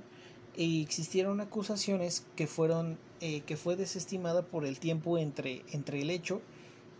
existieron 0.55 1.41
acusaciones 1.41 2.25
que 2.35 2.47
fueron 2.47 2.97
eh, 3.21 3.41
que 3.41 3.55
fue 3.55 3.75
desestimada 3.75 4.41
por 4.41 4.65
el 4.65 4.79
tiempo 4.79 5.17
entre, 5.19 5.63
entre 5.71 6.01
el 6.01 6.09
hecho 6.09 6.41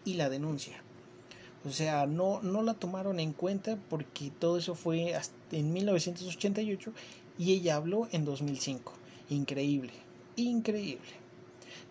y 0.05 0.13
la 0.13 0.29
denuncia. 0.29 0.83
O 1.65 1.71
sea, 1.71 2.05
no, 2.05 2.41
no 2.41 2.61
la 2.61 2.75
tomaron 2.75 3.19
en 3.19 3.33
cuenta 3.33 3.77
porque 3.89 4.31
todo 4.39 4.57
eso 4.57 4.75
fue 4.75 5.15
hasta 5.15 5.35
en 5.51 5.73
1988 5.73 6.91
y 7.37 7.53
ella 7.53 7.75
habló 7.75 8.07
en 8.11 8.25
2005. 8.25 8.93
Increíble, 9.29 9.93
increíble. 10.35 11.09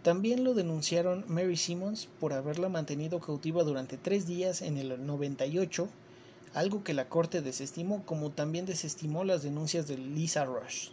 También 0.02 0.44
lo 0.44 0.54
denunciaron 0.54 1.24
Mary 1.28 1.56
Simmons 1.56 2.08
por 2.20 2.32
haberla 2.32 2.68
mantenido 2.68 3.20
cautiva 3.20 3.64
durante 3.64 3.96
tres 3.96 4.26
días 4.26 4.62
en 4.62 4.78
el 4.78 5.04
98, 5.04 5.88
algo 6.54 6.82
que 6.84 6.94
la 6.94 7.08
corte 7.08 7.42
desestimó, 7.42 8.04
como 8.06 8.30
también 8.30 8.64
desestimó 8.64 9.24
las 9.24 9.42
denuncias 9.42 9.88
de 9.88 9.98
Lisa 9.98 10.44
Rush, 10.44 10.90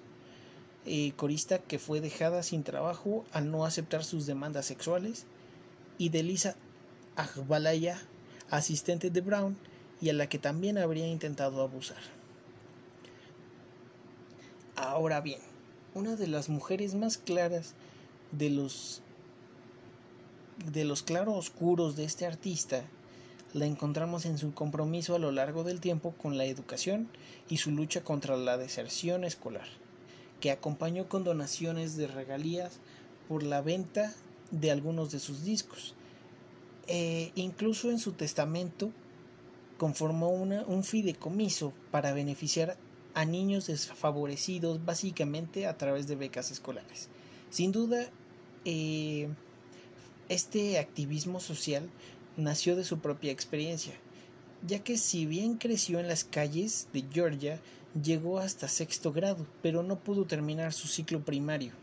eh, 0.88 1.13
corista 1.15 1.60
que 1.60 1.80
fue 1.80 2.02
dejada 2.02 2.43
sin 2.43 2.63
trabajo 2.63 3.26
al 3.32 3.52
no 3.52 3.65
aceptar 3.65 4.04
sus 4.04 4.26
demandas 4.26 4.65
sexuales, 4.65 5.26
y 5.97 6.10
de 6.10 6.23
Lisa 6.23 6.56
Agbalaya, 7.15 8.00
asistente 8.50 9.10
de 9.10 9.21
Brown, 9.21 9.58
y 10.02 10.10
a 10.10 10.13
la 10.13 10.28
que 10.30 10.39
también 10.39 10.78
habría 10.78 11.08
intentado 11.08 11.62
abusar. 11.62 12.02
Ahora 14.76 15.21
bien, 15.21 15.39
una 15.95 16.15
de 16.15 16.28
las 16.28 16.50
mujeres 16.50 16.93
más 16.93 17.17
claras 17.17 17.73
de 18.32 18.50
los 18.50 19.02
de 20.71 20.86
los 20.86 21.04
claroscuros 21.04 21.95
de 21.95 22.04
este 22.04 22.26
artista 22.26 22.84
la 23.54 23.65
encontramos 23.65 24.26
en 24.26 24.38
su 24.38 24.54
compromiso 24.54 25.15
a 25.15 25.19
lo 25.19 25.32
largo 25.32 25.63
del 25.63 25.80
tiempo 25.80 26.12
con 26.12 26.38
la 26.38 26.45
educación 26.45 27.10
y 27.50 27.58
su 27.58 27.71
lucha 27.71 28.04
contra 28.04 28.38
la 28.38 28.58
deserción 28.58 29.23
escolar, 29.23 29.67
que 30.39 30.52
acompañó 30.52 31.08
con 31.08 31.23
donaciones 31.23 31.97
de 31.97 32.08
regalías 32.08 32.80
por 33.28 33.43
la 33.43 33.62
venta 33.62 34.13
de 34.52 34.71
algunos 34.71 35.12
de 35.12 35.19
sus 35.19 35.43
discos. 35.43 35.95
Eh, 36.88 37.32
incluso 37.36 37.91
en 37.91 38.00
su 38.00 38.13
testamento 38.13 38.91
conformó 39.78 40.30
un 40.30 40.84
fideicomiso 40.84 41.73
para 41.91 42.13
beneficiar 42.13 42.78
a 43.13 43.26
niños 43.26 43.67
desfavorecidos 43.67 44.86
básicamente 44.86 45.65
a 45.65 45.78
través 45.78 46.08
de 46.08 46.15
becas 46.15 46.52
escolares. 46.52 47.10
Sin 47.50 47.71
duda, 47.71 48.10
eh, 48.63 49.28
este 50.30 50.78
activismo 50.78 51.39
social 51.39 51.89
nació 52.36 52.76
de 52.76 52.84
su 52.84 53.00
propia 53.00 53.32
experiencia, 53.32 53.93
ya 54.65 54.84
que 54.84 54.97
si 54.97 55.26
bien 55.26 55.56
creció 55.56 56.00
en 56.00 56.08
las 56.08 56.23
calles 56.26 56.89
de 56.93 57.06
Georgia, 57.12 57.60
llegó 58.03 58.39
hasta 58.39 58.67
sexto 58.67 59.12
grado, 59.12 59.45
pero 59.62 59.83
no 59.83 59.99
pudo 59.99 60.25
terminar 60.25 60.73
su 60.73 60.88
ciclo 60.88 61.21
primario, 61.21 61.73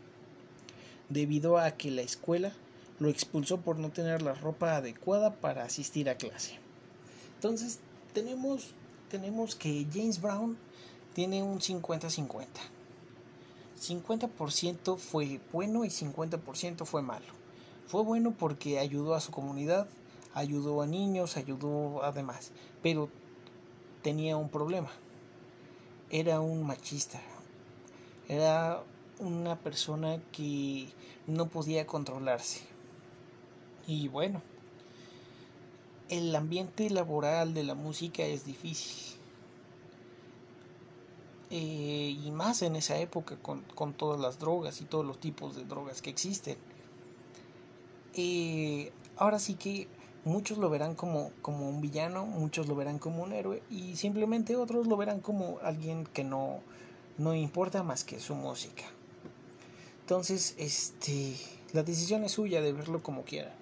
debido 1.09 1.57
a 1.57 1.71
que 1.71 1.91
la 1.91 2.01
escuela 2.01 2.53
lo 2.99 3.09
expulsó 3.09 3.61
por 3.61 3.77
no 3.77 3.91
tener 3.91 4.21
la 4.21 4.33
ropa 4.33 4.75
adecuada 4.75 5.35
para 5.35 5.63
asistir 5.63 6.09
a 6.09 6.15
clase. 6.15 6.59
Entonces, 7.35 7.79
tenemos, 8.13 8.73
tenemos 9.09 9.55
que 9.55 9.85
James 9.93 10.21
Brown 10.21 10.57
tiene 11.13 11.43
un 11.43 11.59
50-50. 11.59 12.45
50% 13.79 14.97
fue 14.97 15.39
bueno 15.51 15.83
y 15.83 15.89
50% 15.89 16.85
fue 16.85 17.01
malo. 17.01 17.25
Fue 17.87 18.03
bueno 18.03 18.31
porque 18.31 18.79
ayudó 18.79 19.15
a 19.15 19.21
su 19.21 19.31
comunidad, 19.31 19.87
ayudó 20.33 20.81
a 20.81 20.87
niños, 20.87 21.37
ayudó 21.37 22.03
a 22.03 22.11
demás, 22.11 22.51
pero 22.81 23.09
tenía 24.01 24.37
un 24.37 24.49
problema. 24.49 24.89
Era 26.09 26.39
un 26.39 26.65
machista. 26.65 27.21
Era 28.27 28.83
una 29.19 29.57
persona 29.59 30.21
que 30.31 30.87
no 31.27 31.47
podía 31.47 31.87
controlarse. 31.87 32.61
Y 33.87 34.07
bueno, 34.07 34.41
el 36.09 36.35
ambiente 36.35 36.89
laboral 36.89 37.53
de 37.53 37.63
la 37.63 37.75
música 37.75 38.23
es 38.23 38.45
difícil. 38.45 39.15
Eh, 41.51 42.17
y 42.23 42.31
más 42.31 42.63
en 42.63 42.75
esa 42.75 42.97
época 42.97 43.37
con, 43.37 43.61
con 43.75 43.93
todas 43.93 44.19
las 44.19 44.39
drogas 44.39 44.81
y 44.81 44.85
todos 44.85 45.05
los 45.05 45.19
tipos 45.19 45.55
de 45.55 45.63
drogas 45.63 46.01
que 46.01 46.09
existen. 46.09 46.57
Eh, 48.13 48.91
ahora 49.17 49.39
sí 49.39 49.55
que 49.55 49.87
muchos 50.25 50.57
lo 50.57 50.69
verán 50.69 50.95
como, 50.95 51.31
como 51.41 51.69
un 51.69 51.79
villano, 51.79 52.25
muchos 52.25 52.67
lo 52.67 52.75
verán 52.75 52.99
como 52.99 53.23
un 53.23 53.31
héroe 53.31 53.63
y 53.69 53.95
simplemente 53.95 54.55
otros 54.55 54.87
lo 54.87 54.97
verán 54.97 55.21
como 55.21 55.59
alguien 55.61 56.05
que 56.05 56.23
no, 56.23 56.59
no 57.17 57.33
importa 57.35 57.83
más 57.83 58.03
que 58.03 58.19
su 58.19 58.35
música. 58.35 58.83
Entonces, 60.01 60.55
este, 60.57 61.35
la 61.73 61.83
decisión 61.83 62.23
es 62.23 62.33
suya 62.33 62.61
de 62.61 62.73
verlo 62.73 63.01
como 63.01 63.23
quiera. 63.23 63.55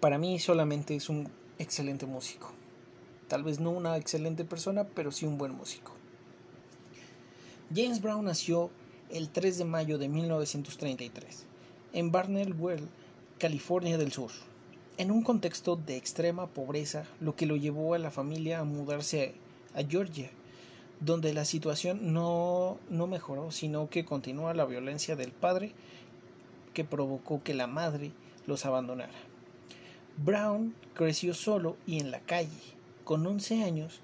Para 0.00 0.18
mí 0.18 0.38
solamente 0.38 0.94
es 0.96 1.08
un 1.08 1.28
excelente 1.58 2.06
músico. 2.06 2.52
Tal 3.28 3.42
vez 3.42 3.60
no 3.60 3.70
una 3.70 3.96
excelente 3.96 4.44
persona, 4.44 4.84
pero 4.84 5.12
sí 5.12 5.26
un 5.26 5.38
buen 5.38 5.52
músico. 5.52 5.92
James 7.74 8.00
Brown 8.00 8.24
nació 8.24 8.70
el 9.10 9.30
3 9.30 9.58
de 9.58 9.64
mayo 9.64 9.98
de 9.98 10.08
1933 10.08 11.46
en 11.94 12.10
Barnwell, 12.10 12.88
California 13.38 13.98
del 13.98 14.12
Sur, 14.12 14.30
en 14.96 15.10
un 15.10 15.22
contexto 15.22 15.74
de 15.74 15.96
extrema 15.96 16.46
pobreza, 16.46 17.04
lo 17.20 17.34
que 17.34 17.46
lo 17.46 17.56
llevó 17.56 17.94
a 17.94 17.98
la 17.98 18.12
familia 18.12 18.60
a 18.60 18.64
mudarse 18.64 19.34
a 19.74 19.82
Georgia, 19.82 20.30
donde 21.00 21.34
la 21.34 21.44
situación 21.44 22.12
no, 22.12 22.78
no 22.90 23.08
mejoró, 23.08 23.50
sino 23.50 23.90
que 23.90 24.04
continúa 24.04 24.54
la 24.54 24.64
violencia 24.64 25.16
del 25.16 25.32
padre 25.32 25.72
que 26.74 26.84
provocó 26.84 27.42
que 27.42 27.54
la 27.54 27.66
madre 27.66 28.12
los 28.46 28.64
abandonara. 28.66 29.12
Brown 30.16 30.72
creció 30.94 31.34
solo 31.34 31.76
y 31.86 31.98
en 31.98 32.12
la 32.12 32.20
calle. 32.20 32.48
Con 33.02 33.26
11 33.26 33.64
años 33.64 34.00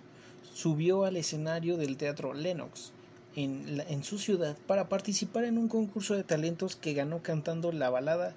subió 0.52 1.04
al 1.04 1.16
escenario 1.16 1.76
del 1.76 1.96
Teatro 1.96 2.34
Lenox 2.34 2.90
en, 3.36 3.80
en 3.88 4.02
su 4.02 4.18
ciudad 4.18 4.56
para 4.66 4.88
participar 4.88 5.44
en 5.44 5.56
un 5.56 5.68
concurso 5.68 6.14
de 6.16 6.24
talentos 6.24 6.74
que 6.74 6.94
ganó 6.94 7.22
cantando 7.22 7.70
la 7.70 7.90
balada 7.90 8.34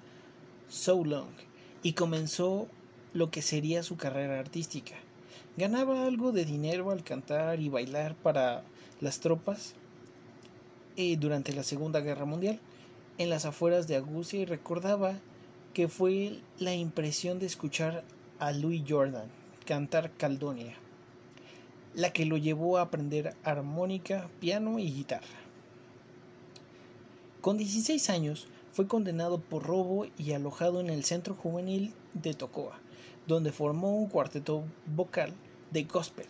So 0.68 1.04
Long 1.04 1.32
y 1.82 1.92
comenzó 1.92 2.68
lo 3.12 3.30
que 3.30 3.42
sería 3.42 3.82
su 3.82 3.96
carrera 3.96 4.40
artística. 4.40 4.94
Ganaba 5.56 6.06
algo 6.06 6.32
de 6.32 6.44
dinero 6.44 6.90
al 6.90 7.04
cantar 7.04 7.60
y 7.60 7.68
bailar 7.68 8.14
para 8.16 8.64
las 9.00 9.20
tropas 9.20 9.74
eh, 10.96 11.16
durante 11.16 11.52
la 11.52 11.62
Segunda 11.62 12.00
Guerra 12.00 12.24
Mundial 12.24 12.58
en 13.18 13.30
las 13.30 13.44
afueras 13.44 13.86
de 13.86 13.96
Augusta 13.96 14.36
y 14.36 14.44
recordaba 14.44 15.14
que 15.72 15.88
fue 15.88 16.38
la 16.58 16.74
impresión 16.74 17.38
de 17.38 17.46
escuchar 17.46 18.04
a 18.38 18.52
Louis 18.52 18.82
Jordan 18.88 19.28
cantar 19.64 20.12
Caldonia, 20.12 20.74
la 21.94 22.12
que 22.12 22.26
lo 22.26 22.36
llevó 22.36 22.78
a 22.78 22.82
aprender 22.82 23.34
armónica, 23.44 24.28
piano 24.40 24.78
y 24.78 24.92
guitarra. 24.92 25.26
Con 27.40 27.56
16 27.56 28.10
años 28.10 28.46
fue 28.74 28.88
condenado 28.88 29.38
por 29.38 29.62
robo 29.62 30.06
y 30.18 30.32
alojado 30.32 30.80
en 30.80 30.90
el 30.90 31.04
Centro 31.04 31.36
Juvenil 31.36 31.94
de 32.12 32.34
Tocoa, 32.34 32.80
donde 33.28 33.52
formó 33.52 33.96
un 33.96 34.08
cuarteto 34.08 34.64
vocal 34.94 35.32
de 35.70 35.84
gospel 35.84 36.26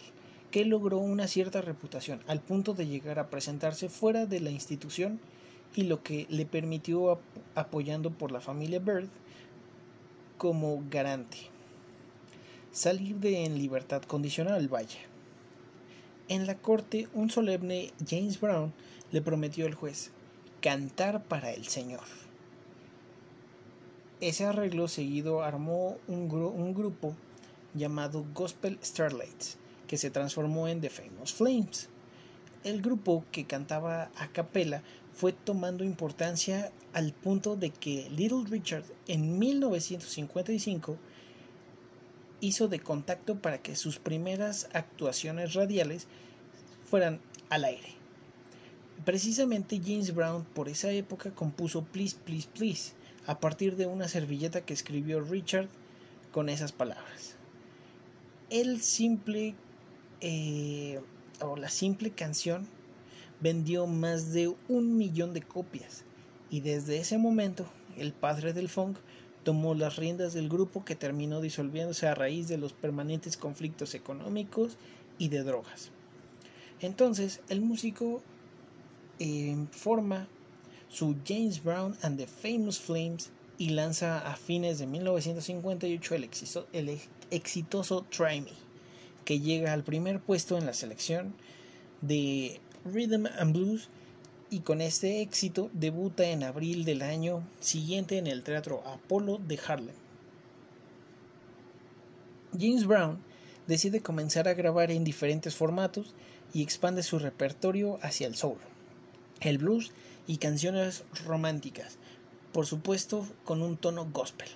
que 0.51 0.67
logró 0.67 0.99
una 0.99 1.27
cierta 1.27 1.63
reputación 1.63 2.21
al 2.29 2.41
punto 2.41 2.75
de 2.75 2.87
llegar 2.87 3.19
a 3.19 3.31
presentarse 3.31 3.89
fuera 3.89 4.27
de 4.27 4.41
la 4.41 4.51
institución 4.51 5.19
y 5.75 5.85
lo 5.85 6.03
que 6.03 6.27
le 6.29 6.45
permitió 6.45 7.13
ap- 7.13 7.21
apoyando 7.55 8.11
por 8.11 8.31
la 8.31 8.43
familia 8.43 8.79
Bird 8.79 9.09
como 10.37 10.85
garante. 10.91 11.39
Salir 12.73 13.17
de 13.17 13.47
en 13.47 13.57
libertad 13.59 14.03
condicional 14.03 14.69
vaya. 14.69 15.01
En 16.29 16.47
la 16.47 16.57
corte 16.59 17.09
un 17.15 17.31
solemne 17.31 17.93
James 18.07 18.39
Brown 18.39 18.75
le 19.13 19.23
prometió 19.23 19.65
al 19.65 19.75
juez 19.75 20.11
cantar 20.61 21.25
para 21.25 21.53
el 21.53 21.67
Señor 21.69 22.03
ese 24.21 24.45
arreglo 24.45 24.89
seguido 24.89 25.43
armó 25.43 25.99
un, 26.09 26.29
gru- 26.31 26.53
un 26.53 26.75
grupo 26.75 27.15
llamado 27.75 28.25
Gospel 28.35 28.79
Starlights 28.83 29.57
que 29.87 29.97
se 29.99 30.11
transformó 30.11 30.69
en 30.69 30.81
The 30.81 30.91
Famous 30.91 31.33
Flames 31.33 31.89
el 32.63 32.81
grupo 32.81 33.25
que 33.31 33.45
cantaba 33.45 34.11
a 34.17 34.29
capela 34.29 34.83
fue 35.13 35.33
tomando 35.33 35.85
importancia 35.85 36.73
al 36.95 37.13
punto 37.13 37.57
de 37.57 37.71
que 37.71 38.09
Little 38.11 38.45
Richard 38.49 38.85
en 39.07 39.39
1955 39.39 40.97
hizo 42.41 42.69
de 42.69 42.81
contacto 42.81 43.37
para 43.41 43.59
que 43.59 43.77
sus 43.77 43.99
primeras 43.99 44.69
actuaciones 44.73 45.53
radiales 45.55 46.07
fueran 46.89 47.21
al 47.51 47.65
aire. 47.65 47.95
Precisamente 49.05 49.81
James 49.85 50.15
Brown 50.15 50.45
por 50.45 50.69
esa 50.69 50.91
época 50.91 51.33
compuso 51.33 51.83
Please, 51.85 52.17
Please, 52.25 52.49
Please 52.55 52.93
a 53.27 53.41
partir 53.41 53.77
de 53.77 53.87
una 53.87 54.09
servilleta 54.09 54.63
que 54.63 54.75
escribió 54.75 55.21
Richard 55.21 55.69
con 56.33 56.49
esas 56.49 56.73
palabras. 56.73 57.37
El 58.51 58.81
simple 58.83 59.55
eh, 60.21 61.01
o 61.41 61.57
la 61.57 61.69
simple 61.69 62.11
canción 62.11 62.67
vendió 63.41 63.87
más 63.87 64.33
de 64.33 64.55
un 64.69 64.97
millón 64.97 65.33
de 65.33 65.43
copias 65.43 66.05
y 66.51 66.61
desde 66.61 66.99
ese 66.99 67.19
momento 67.19 67.67
el 67.97 68.13
padre 68.13 68.53
del 68.53 68.69
funk 68.69 68.99
tomó 69.43 69.75
las 69.75 69.97
riendas 69.97 70.33
del 70.33 70.49
grupo 70.49 70.85
que 70.85 70.97
terminó 70.97 71.41
disolviéndose 71.41 72.07
a 72.07 72.15
raíz 72.15 72.49
de 72.49 72.59
los 72.59 72.73
permanentes 72.73 73.37
conflictos 73.37 73.95
económicos 73.95 74.79
y 75.19 75.29
de 75.29 75.43
drogas. 75.43 75.91
Entonces, 76.81 77.41
el 77.49 77.61
músico 77.61 78.23
eh, 79.19 79.57
forma 79.71 80.27
su 80.95 81.17
James 81.27 81.61
Brown 81.63 81.97
and 82.03 82.19
the 82.19 82.27
Famous 82.29 82.79
Flames 82.79 83.31
y 83.59 83.71
lanza 83.71 84.19
a 84.31 84.37
fines 84.37 84.79
de 84.79 84.87
1958 84.87 86.15
el, 86.15 86.25
exito- 86.25 86.67
el 86.73 86.89
ex- 86.89 87.09
exitoso 87.31 88.05
Try 88.11 88.41
Me, 88.43 88.53
que 89.25 89.41
llega 89.41 89.73
al 89.73 89.83
primer 89.83 90.21
puesto 90.21 90.57
en 90.57 90.67
la 90.67 90.73
selección 90.73 91.35
de 92.01 92.61
Rhythm 92.85 93.27
and 93.39 93.53
Blues 93.53 93.89
y 94.51 94.61
con 94.61 94.81
este 94.81 95.21
éxito 95.21 95.69
debuta 95.73 96.29
en 96.29 96.45
abril 96.45 96.85
del 96.85 97.03
año 97.03 97.43
siguiente 97.61 98.19
en 98.19 98.29
el 98.29 98.43
Teatro 98.45 98.83
Apollo 98.87 99.39
de 99.39 99.59
Harlem. 99.67 99.95
James 102.57 102.87
Brown 102.87 103.19
decide 103.67 104.01
comenzar 104.01 104.47
a 104.47 104.55
grabar 104.55 104.91
en 104.93 105.03
diferentes 105.03 105.57
formatos 105.57 106.15
y 106.53 106.63
expande 106.63 107.03
su 107.03 107.19
repertorio 107.19 107.99
hacia 108.03 108.29
el 108.29 108.37
soul, 108.37 108.59
el 109.41 109.59
blues 109.59 109.91
y 110.27 110.39
canciones 110.39 111.05
románticas, 111.25 111.99
por 112.53 112.67
supuesto 112.67 113.27
con 113.45 113.63
un 113.63 113.77
tono 113.77 114.09
gospel. 114.13 114.49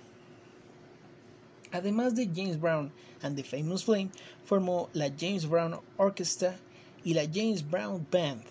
Además 1.73 2.15
de 2.15 2.27
James 2.35 2.59
Brown 2.59 2.93
and 3.23 3.37
the 3.37 3.45
Famous 3.45 3.85
Flame, 3.85 4.11
formó 4.45 4.89
la 4.95 5.11
James 5.17 5.47
Brown 5.47 5.79
Orchestra 5.97 6.57
y 7.05 7.15
la 7.15 7.25
James 7.31 7.69
Brown 7.69 8.07
Band. 8.11 8.43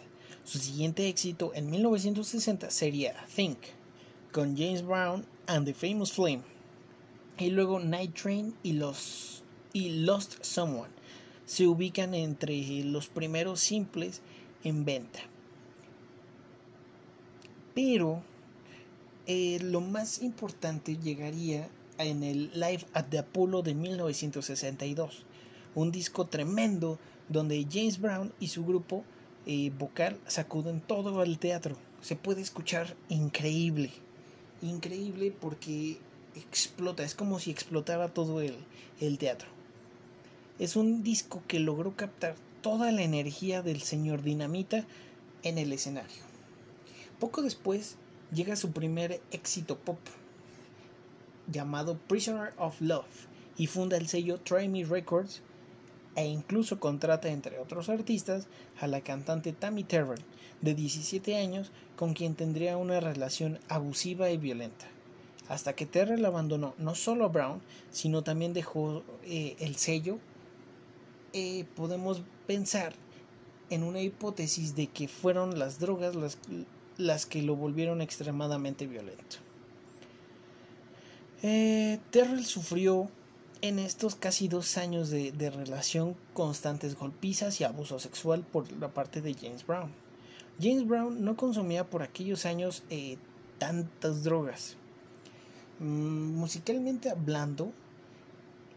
Su 0.43 0.59
siguiente 0.59 1.07
éxito 1.07 1.51
en 1.55 1.69
1960 1.69 2.69
sería 2.69 3.15
Think, 3.35 3.57
con 4.31 4.55
James 4.55 4.85
Brown 4.85 5.25
and 5.47 5.65
the 5.65 5.73
Famous 5.73 6.11
Flame, 6.11 6.43
y 7.39 7.49
luego 7.49 7.79
Night 7.79 8.13
Train 8.13 8.53
y, 8.63 8.79
y 9.73 9.89
Lost 9.89 10.43
Someone 10.43 10.97
se 11.45 11.65
ubican 11.65 12.13
entre 12.13 12.83
los 12.83 13.07
primeros 13.07 13.61
simples 13.61 14.21
en 14.63 14.85
venta. 14.85 15.19
Pero 17.77 18.23
eh, 19.27 19.59
lo 19.61 19.81
más 19.81 20.23
importante 20.23 20.97
llegaría 20.97 21.69
en 21.99 22.23
el 22.23 22.49
Live 22.55 22.87
at 22.93 23.05
the 23.11 23.19
Apollo 23.19 23.61
de 23.61 23.75
1962, 23.75 25.25
un 25.75 25.91
disco 25.91 26.25
tremendo 26.25 26.97
donde 27.29 27.67
James 27.71 28.01
Brown 28.01 28.33
y 28.39 28.47
su 28.47 28.65
grupo 28.65 29.03
eh, 29.45 29.71
vocal 29.77 30.17
sacuden 30.25 30.81
todo 30.81 31.21
el 31.21 31.37
teatro. 31.37 31.77
Se 32.01 32.15
puede 32.15 32.41
escuchar 32.41 32.95
increíble, 33.09 33.91
increíble 34.63 35.31
porque 35.39 35.99
explota, 36.33 37.03
es 37.03 37.13
como 37.13 37.37
si 37.37 37.51
explotara 37.51 38.07
todo 38.11 38.41
el, 38.41 38.55
el 38.99 39.19
teatro. 39.19 39.49
Es 40.57 40.75
un 40.75 41.03
disco 41.03 41.43
que 41.47 41.59
logró 41.59 41.95
captar 41.95 42.37
toda 42.63 42.91
la 42.91 43.03
energía 43.03 43.61
del 43.61 43.81
señor 43.83 44.23
Dinamita 44.23 44.83
en 45.43 45.59
el 45.59 45.71
escenario. 45.73 46.26
Poco 47.19 47.41
después 47.41 47.95
llega 48.31 48.55
su 48.55 48.71
primer 48.71 49.21
éxito 49.31 49.77
pop 49.77 49.97
llamado 51.51 51.97
Prisoner 51.97 52.53
of 52.57 52.79
Love 52.79 53.05
y 53.57 53.67
funda 53.67 53.97
el 53.97 54.07
sello 54.07 54.39
Try 54.39 54.67
Me 54.67 54.83
Records 54.83 55.41
e 56.15 56.25
incluso 56.25 56.79
contrata 56.79 57.29
entre 57.29 57.57
otros 57.59 57.89
artistas 57.89 58.47
a 58.79 58.85
la 58.85 59.01
cantante 59.01 59.51
Tammy 59.51 59.83
Terrell 59.83 60.23
de 60.61 60.75
17 60.75 61.35
años 61.37 61.71
con 61.95 62.13
quien 62.13 62.35
tendría 62.35 62.77
una 62.77 62.99
relación 62.99 63.59
abusiva 63.67 64.29
y 64.29 64.37
violenta. 64.37 64.85
Hasta 65.49 65.73
que 65.73 65.85
Terrell 65.85 66.25
abandonó 66.25 66.75
no 66.77 66.93
solo 66.93 67.25
a 67.25 67.29
Brown 67.29 67.61
sino 67.89 68.23
también 68.23 68.53
dejó 68.53 69.03
eh, 69.23 69.55
el 69.59 69.75
sello 69.77 70.19
eh, 71.33 71.65
podemos 71.75 72.21
pensar 72.45 72.93
en 73.69 73.83
una 73.83 74.01
hipótesis 74.01 74.75
de 74.75 74.87
que 74.87 75.07
fueron 75.07 75.59
las 75.59 75.79
drogas 75.79 76.15
las, 76.15 76.37
las 76.97 77.25
que 77.25 77.41
lo 77.41 77.55
volvieron 77.55 78.01
extremadamente 78.01 78.87
violento. 78.87 79.37
Eh, 81.43 81.99
Terrell 82.09 82.45
sufrió 82.45 83.09
en 83.61 83.79
estos 83.79 84.15
casi 84.15 84.47
dos 84.47 84.77
años 84.77 85.09
de, 85.09 85.51
relación 85.51 86.15
constantes 86.33 86.95
golpizas 86.95 87.59
y 87.61 87.63
abuso 87.63 87.99
sexual 87.99 88.43
por 88.43 88.71
la 88.73 88.89
parte 88.89 89.21
de 89.21 89.33
James 89.33 89.65
Brown. 89.65 89.91
James 90.59 90.87
Brown 90.87 91.23
no 91.23 91.35
consumía 91.35 91.83
por 91.87 92.01
aquellos 92.01 92.45
años 92.45 92.83
eh, 92.89 93.17
tantas 93.59 94.23
drogas. 94.23 94.75
Mm, 95.79 96.35
musicalmente 96.35 97.09
hablando, 97.09 97.71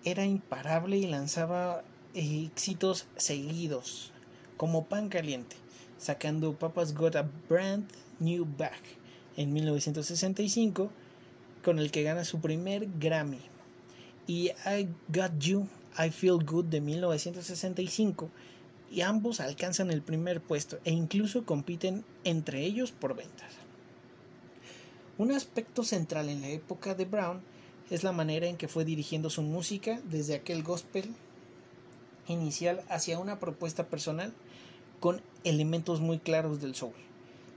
era 0.05 0.25
imparable 0.25 0.99
y 0.99 1.07
lanzaba 1.07 1.83
éxitos 2.15 3.07
seguidos, 3.17 4.13
como 4.57 4.85
pan 4.85 5.09
caliente, 5.09 5.57
sacando 6.01 6.55
Papa's 6.55 6.95
Got 6.95 7.17
a 7.17 7.31
Brand 7.49 7.87
New 8.19 8.47
Back 8.57 8.81
en 9.37 9.53
1965, 9.53 10.91
con 11.63 11.79
el 11.79 11.91
que 11.91 12.03
gana 12.03 12.25
su 12.25 12.41
primer 12.41 12.89
Grammy, 12.99 13.41
y 14.27 14.49
I 14.67 14.89
Got 15.09 15.39
You, 15.39 15.69
I 15.99 16.11
Feel 16.11 16.45
Good 16.45 16.67
de 16.67 16.81
1965, 16.81 18.31
y 18.91 19.03
ambos 19.03 19.41
alcanzan 19.41 19.91
el 19.91 20.03
primer 20.03 20.41
puesto 20.41 20.79
e 20.85 20.91
incluso 20.91 21.45
compiten 21.45 22.05
entre 22.25 22.65
ellos 22.65 22.93
por 22.93 23.15
ventas. 23.15 23.53
Un 25.19 25.33
aspecto 25.33 25.85
central 25.85 26.29
en 26.29 26.41
la 26.41 26.49
época 26.49 26.95
de 26.95 27.05
Brown 27.05 27.41
es 27.91 28.05
la 28.05 28.13
manera 28.13 28.47
en 28.47 28.57
que 28.57 28.69
fue 28.69 28.85
dirigiendo 28.85 29.31
su 29.31 29.43
música 29.43 30.01
desde 30.05 30.35
aquel 30.35 30.63
gospel 30.63 31.13
inicial 32.27 32.83
hacia 32.89 33.19
una 33.19 33.39
propuesta 33.39 33.87
personal 33.87 34.33
con 35.01 35.23
elementos 35.45 36.01
muy 36.01 36.19
claros 36.19 36.61
del 36.61 36.75
soul, 36.75 36.93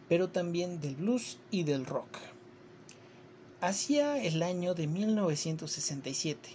pero 0.09 0.29
también 0.29 0.79
del 0.79 0.95
blues 0.95 1.37
y 1.51 1.63
del 1.63 1.85
rock. 1.85 2.17
Hacia 3.61 4.21
el 4.21 4.41
año 4.41 4.73
de 4.73 4.87
1967, 4.87 6.49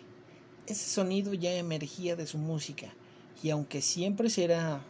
ese 0.67 0.91
sonido 0.91 1.33
ya 1.35 1.53
emergía 1.53 2.17
de 2.17 2.27
su 2.27 2.39
música 2.39 2.93
y 3.43 3.51
aunque 3.51 3.81
siempre 3.81 4.31
será 4.31 4.83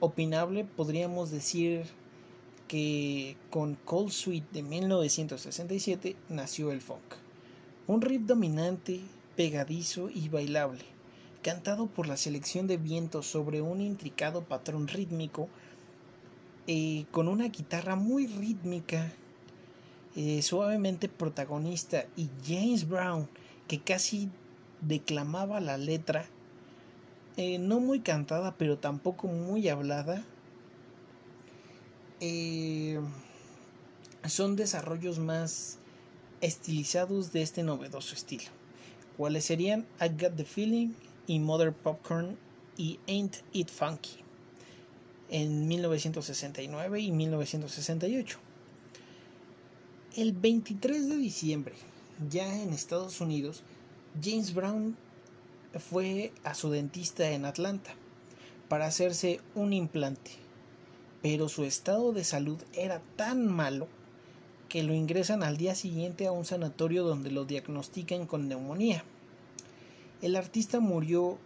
opinable, 0.00 0.64
podríamos 0.64 1.30
decir 1.30 1.84
que 2.68 3.36
con 3.50 3.76
Cold 3.84 4.10
Sweet 4.10 4.50
de 4.50 4.62
1967 4.62 6.16
nació 6.28 6.72
el 6.72 6.80
funk. 6.80 7.14
Un 7.86 8.00
riff 8.00 8.22
dominante, 8.22 9.00
pegadizo 9.36 10.10
y 10.10 10.28
bailable, 10.28 10.84
cantado 11.46 11.86
por 11.86 12.08
la 12.08 12.16
selección 12.16 12.66
de 12.66 12.76
vientos 12.76 13.24
sobre 13.28 13.60
un 13.62 13.80
intricado 13.80 14.42
patrón 14.42 14.88
rítmico, 14.88 15.48
eh, 16.66 17.04
con 17.12 17.28
una 17.28 17.46
guitarra 17.50 17.94
muy 17.94 18.26
rítmica, 18.26 19.12
eh, 20.16 20.42
suavemente 20.42 21.08
protagonista, 21.08 22.04
y 22.16 22.28
James 22.44 22.88
Brown, 22.88 23.28
que 23.68 23.80
casi 23.80 24.28
declamaba 24.80 25.60
la 25.60 25.76
letra, 25.76 26.26
eh, 27.36 27.60
no 27.60 27.78
muy 27.78 28.00
cantada, 28.00 28.56
pero 28.58 28.78
tampoco 28.78 29.28
muy 29.28 29.68
hablada, 29.68 30.24
son 34.26 34.56
desarrollos 34.56 35.20
más 35.20 35.78
estilizados 36.40 37.30
de 37.30 37.42
este 37.42 37.62
novedoso 37.62 38.16
estilo. 38.16 38.50
¿Cuáles 39.16 39.44
serían 39.44 39.86
I 40.00 40.08
Got 40.08 40.34
the 40.34 40.44
Feeling 40.44 40.88
y 41.26 41.38
Mother 41.38 41.72
Popcorn 41.72 42.36
y 42.76 42.98
Ain't 43.08 43.36
It 43.52 43.68
Funky 43.68 44.26
en 45.30 45.66
1969 45.68 47.00
y 47.00 47.10
1968. 47.10 48.38
El 50.16 50.32
23 50.32 51.08
de 51.08 51.16
diciembre, 51.16 51.74
ya 52.30 52.62
en 52.62 52.72
Estados 52.72 53.20
Unidos, 53.20 53.62
James 54.22 54.54
Brown 54.54 54.96
fue 55.78 56.32
a 56.44 56.54
su 56.54 56.70
dentista 56.70 57.30
en 57.30 57.44
Atlanta 57.44 57.94
para 58.68 58.86
hacerse 58.86 59.40
un 59.54 59.72
implante, 59.72 60.32
pero 61.22 61.48
su 61.48 61.64
estado 61.64 62.12
de 62.12 62.24
salud 62.24 62.58
era 62.72 63.02
tan 63.16 63.46
malo 63.46 63.88
que 64.68 64.82
lo 64.82 64.94
ingresan 64.94 65.42
al 65.42 65.56
día 65.56 65.74
siguiente 65.74 66.26
a 66.26 66.32
un 66.32 66.44
sanatorio 66.44 67.04
donde 67.04 67.30
lo 67.30 67.44
diagnostican 67.44 68.26
con 68.26 68.48
neumonía. 68.48 69.04
El 70.22 70.36
artista 70.36 70.80
murió 70.80 71.38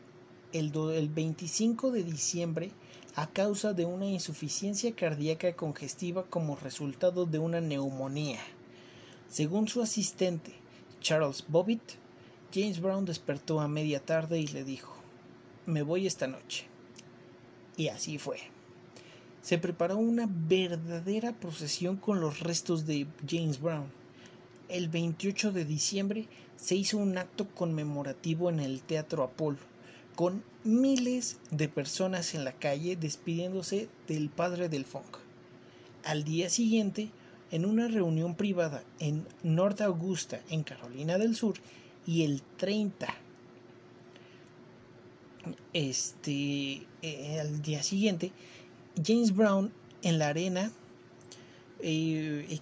el, 0.53 0.73
do- 0.73 0.93
el 0.93 1.09
25 1.09 1.91
de 1.91 2.05
diciembre 2.05 2.71
a 3.16 3.27
causa 3.29 3.73
de 3.73 3.85
una 3.85 4.07
insuficiencia 4.07 4.95
cardíaca 4.95 5.55
congestiva 5.55 6.25
como 6.27 6.57
resultado 6.57 7.27
de 7.27 7.39
una 7.39 7.61
neumonía. 7.61 8.41
Según 9.29 9.68
su 9.68 9.83
asistente, 9.83 10.53
Charles 11.01 11.45
Bobbitt, 11.49 11.83
James 12.53 12.81
Brown 12.81 13.05
despertó 13.05 13.61
a 13.61 13.68
media 13.68 14.05
tarde 14.05 14.41
y 14.41 14.47
le 14.49 14.64
dijo, 14.64 14.95
me 15.66 15.83
voy 15.83 16.07
esta 16.07 16.27
noche. 16.27 16.66
Y 17.77 17.89
así 17.89 18.18
fue. 18.18 18.39
Se 19.43 19.57
preparó 19.59 19.97
una 19.97 20.29
verdadera 20.29 21.33
procesión 21.33 21.97
con 21.97 22.21
los 22.21 22.41
restos 22.41 22.87
de 22.87 23.07
James 23.29 23.61
Brown. 23.61 23.91
El 24.71 24.89
28 24.89 25.53
de 25.53 25.64
diciembre 25.64 26.27
se 26.57 26.75
hizo 26.75 26.99
un 26.99 27.18
acto 27.18 27.49
conmemorativo 27.49 28.51
en 28.51 28.61
el 28.61 28.83
Teatro 28.83 29.23
Apolo, 29.23 29.59
con 30.14 30.43
miles 30.64 31.39
de 31.51 31.68
personas 31.68 32.35
en 32.35 32.45
la 32.45 32.53
calle 32.53 32.97
despidiéndose 32.97 33.89
del 34.07 34.29
padre 34.29 34.68
del 34.68 34.85
funk. 34.85 35.18
Al 36.05 36.25
día 36.25 36.51
siguiente, 36.51 37.11
en 37.51 37.64
una 37.64 37.89
reunión 37.89 38.35
privada 38.35 38.85
en 38.99 39.27
North 39.43 39.81
Augusta, 39.81 40.41
en 40.51 40.62
Carolina 40.62 41.18
del 41.18 41.35
Sur, 41.35 41.55
y 42.07 42.25
el 42.25 42.43
30 42.57 43.14
este 45.73 46.87
eh, 47.03 47.39
al 47.41 47.62
día 47.62 47.83
siguiente 47.83 48.33
James 49.03 49.35
Brown 49.35 49.73
en 50.03 50.18
la 50.18 50.29
arena 50.29 50.73
eh, 51.83 52.59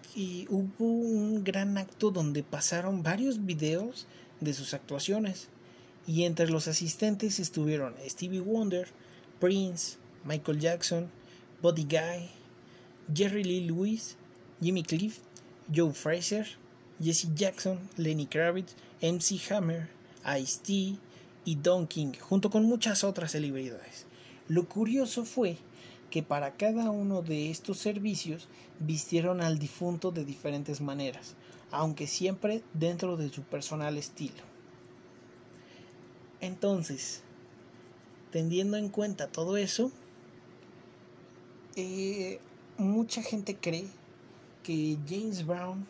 hubo 0.49 0.85
un 0.87 1.45
gran 1.45 1.79
acto 1.79 2.11
donde 2.11 2.43
pasaron 2.43 3.03
varios 3.03 3.45
videos 3.45 4.07
de 4.41 4.55
sus 4.55 4.75
actuaciones 4.75 5.49
y 6.07 6.25
entre 6.25 6.49
los 6.49 6.69
asistentes 6.69 7.39
estuvieron 7.39 7.95
Stevie 8.07 8.41
Wonder, 8.41 8.89
Prince, 9.41 9.99
Michael 10.25 10.59
Jackson, 10.59 11.11
Buddy 11.61 11.85
Guy, 11.85 12.31
Jerry 13.14 13.45
Lee 13.45 13.66
Lewis, 13.66 14.16
Jimmy 14.61 14.83
Cliff, 14.83 15.19
Joe 15.75 15.93
Fraser, 15.93 16.47
Jesse 17.03 17.29
Jackson, 17.35 17.79
Lenny 17.97 18.27
Kravitz, 18.27 18.75
MC 19.03 19.39
Hammer, 19.51 19.89
Ice-T 20.41 20.97
y 21.45 21.55
Don 21.57 21.87
King, 21.87 22.12
junto 22.21 22.51
con 22.51 22.64
muchas 22.64 23.05
otras 23.05 23.33
celebridades. 23.33 24.07
Lo 24.49 24.69
curioso 24.69 25.25
fue 25.25 25.59
que 26.11 26.23
para 26.23 26.53
cada 26.53 26.91
uno 26.91 27.23
de 27.23 27.51
estos 27.51 27.79
servicios 27.79 28.49
vistieron 28.81 29.41
al 29.41 29.59
difunto 29.59 30.11
de 30.11 30.25
diferentes 30.25 30.81
maneras, 30.81 31.35
aunque 31.71 32.07
siempre 32.07 32.63
dentro 32.75 33.17
de 33.17 33.29
su 33.29 33.43
personal 33.43 33.99
estilo. 33.99 34.43
Entonces, 36.41 37.23
teniendo 38.31 38.77
en 38.77 38.89
cuenta 38.89 39.27
todo 39.29 39.57
eso, 39.57 39.91
eh, 41.77 42.41
mucha 42.79 43.23
gente 43.23 43.57
cree 43.57 43.87
que 44.63 44.97
James 45.09 45.45
Brown 45.45 45.87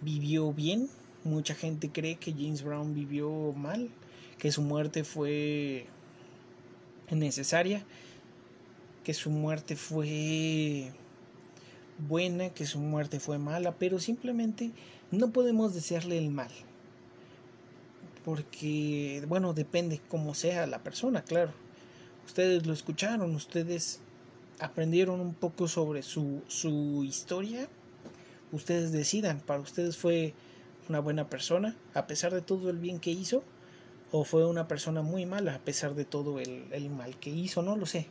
vivió 0.00 0.52
bien, 0.52 0.88
mucha 1.24 1.54
gente 1.54 1.90
cree 1.90 2.16
que 2.16 2.32
James 2.32 2.62
Brown 2.62 2.94
vivió 2.94 3.52
mal, 3.52 3.90
que 4.38 4.52
su 4.52 4.62
muerte 4.62 5.04
fue 5.04 5.86
necesaria, 7.10 7.84
que 9.06 9.14
su 9.14 9.30
muerte 9.30 9.76
fue 9.76 10.90
buena, 12.08 12.50
que 12.50 12.66
su 12.66 12.80
muerte 12.80 13.20
fue 13.20 13.38
mala, 13.38 13.70
pero 13.78 14.00
simplemente 14.00 14.72
no 15.12 15.30
podemos 15.30 15.74
desearle 15.74 16.18
el 16.18 16.28
mal 16.28 16.50
porque, 18.24 19.22
bueno, 19.28 19.54
depende 19.54 20.00
cómo 20.08 20.34
sea 20.34 20.66
la 20.66 20.80
persona, 20.80 21.22
claro. 21.22 21.52
Ustedes 22.26 22.66
lo 22.66 22.72
escucharon, 22.72 23.32
ustedes 23.36 24.00
aprendieron 24.58 25.20
un 25.20 25.34
poco 25.34 25.68
sobre 25.68 26.02
su, 26.02 26.42
su 26.48 27.04
historia, 27.04 27.68
ustedes 28.50 28.90
decidan, 28.90 29.38
para 29.38 29.60
ustedes 29.60 29.96
fue 29.96 30.34
una 30.88 30.98
buena 30.98 31.30
persona, 31.30 31.76
a 31.94 32.08
pesar 32.08 32.34
de 32.34 32.40
todo 32.40 32.70
el 32.70 32.78
bien 32.78 32.98
que 32.98 33.12
hizo, 33.12 33.44
o 34.10 34.24
fue 34.24 34.44
una 34.44 34.66
persona 34.66 35.02
muy 35.02 35.26
mala, 35.26 35.54
a 35.54 35.60
pesar 35.60 35.94
de 35.94 36.04
todo 36.04 36.40
el, 36.40 36.64
el 36.72 36.90
mal 36.90 37.16
que 37.20 37.30
hizo, 37.30 37.62
no 37.62 37.76
lo 37.76 37.86
sé. 37.86 38.08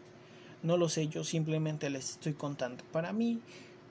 No 0.66 0.78
lo 0.78 0.90
sé, 0.90 1.08
yo 1.10 1.24
simplemente 1.24 1.92
les 1.92 2.10
estoy 2.10 2.34
contando. 2.34 2.84
Para 2.92 3.14
mí 3.14 3.40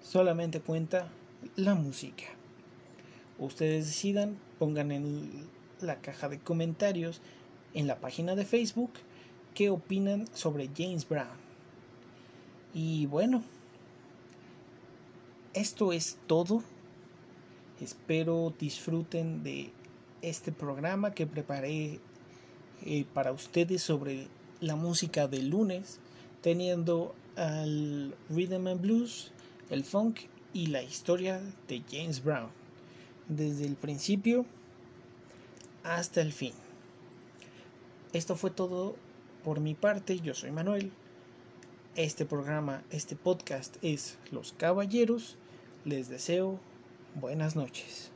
solamente 0.03 0.61
cuenta 0.61 1.07
la 1.55 1.77
música. 1.77 2.25
Ustedes 3.39 3.87
decidan, 3.87 4.37
pongan 4.59 4.91
en 4.91 5.47
la 5.81 6.01
caja 6.01 6.29
de 6.29 6.41
comentarios 6.41 7.21
en 7.75 7.87
la 7.87 8.01
página 8.01 8.35
de 8.35 8.45
Facebook 8.45 8.91
qué 9.55 9.71
opinan 9.71 10.27
sobre 10.35 10.69
James 10.77 11.09
Brown. 11.09 11.37
Y 12.75 13.07
bueno, 13.07 13.45
esto 15.53 15.93
es 15.93 16.19
todo. 16.27 16.65
Espero 17.81 18.53
disfruten 18.59 19.45
de 19.45 19.71
este 20.23 20.51
programa 20.51 21.13
que 21.15 21.29
preparé 21.29 22.01
eh, 22.85 23.05
para 23.15 23.31
ustedes 23.31 23.81
sobre 23.81 24.27
la 24.61 24.75
música 24.75 25.29
del 25.29 25.51
lunes, 25.51 26.01
teniendo 26.45 27.15
al 27.37 28.15
rhythm 28.29 28.67
and 28.67 28.83
blues, 28.83 29.33
el 29.71 29.83
funk 29.83 30.21
y 30.53 30.67
la 30.67 30.83
historia 30.83 31.41
de 31.69 31.83
James 31.91 32.23
Brown. 32.23 32.51
Desde 33.29 33.65
el 33.65 33.77
principio 33.77 34.45
hasta 35.85 36.21
el 36.21 36.35
fin. 36.35 36.53
Esto 38.13 38.37
fue 38.37 38.51
todo 38.51 38.95
por 39.43 39.61
mi 39.61 39.73
parte, 39.73 40.21
yo 40.21 40.35
soy 40.35 40.51
Manuel. 40.51 40.93
Este 41.97 42.27
programa, 42.27 42.83
este 42.91 43.17
podcast 43.17 43.77
es 43.81 44.19
Los 44.31 44.53
Caballeros. 44.53 45.39
Les 45.87 46.11
deseo 46.11 46.61
buenas 47.15 47.57
noches. 47.57 48.14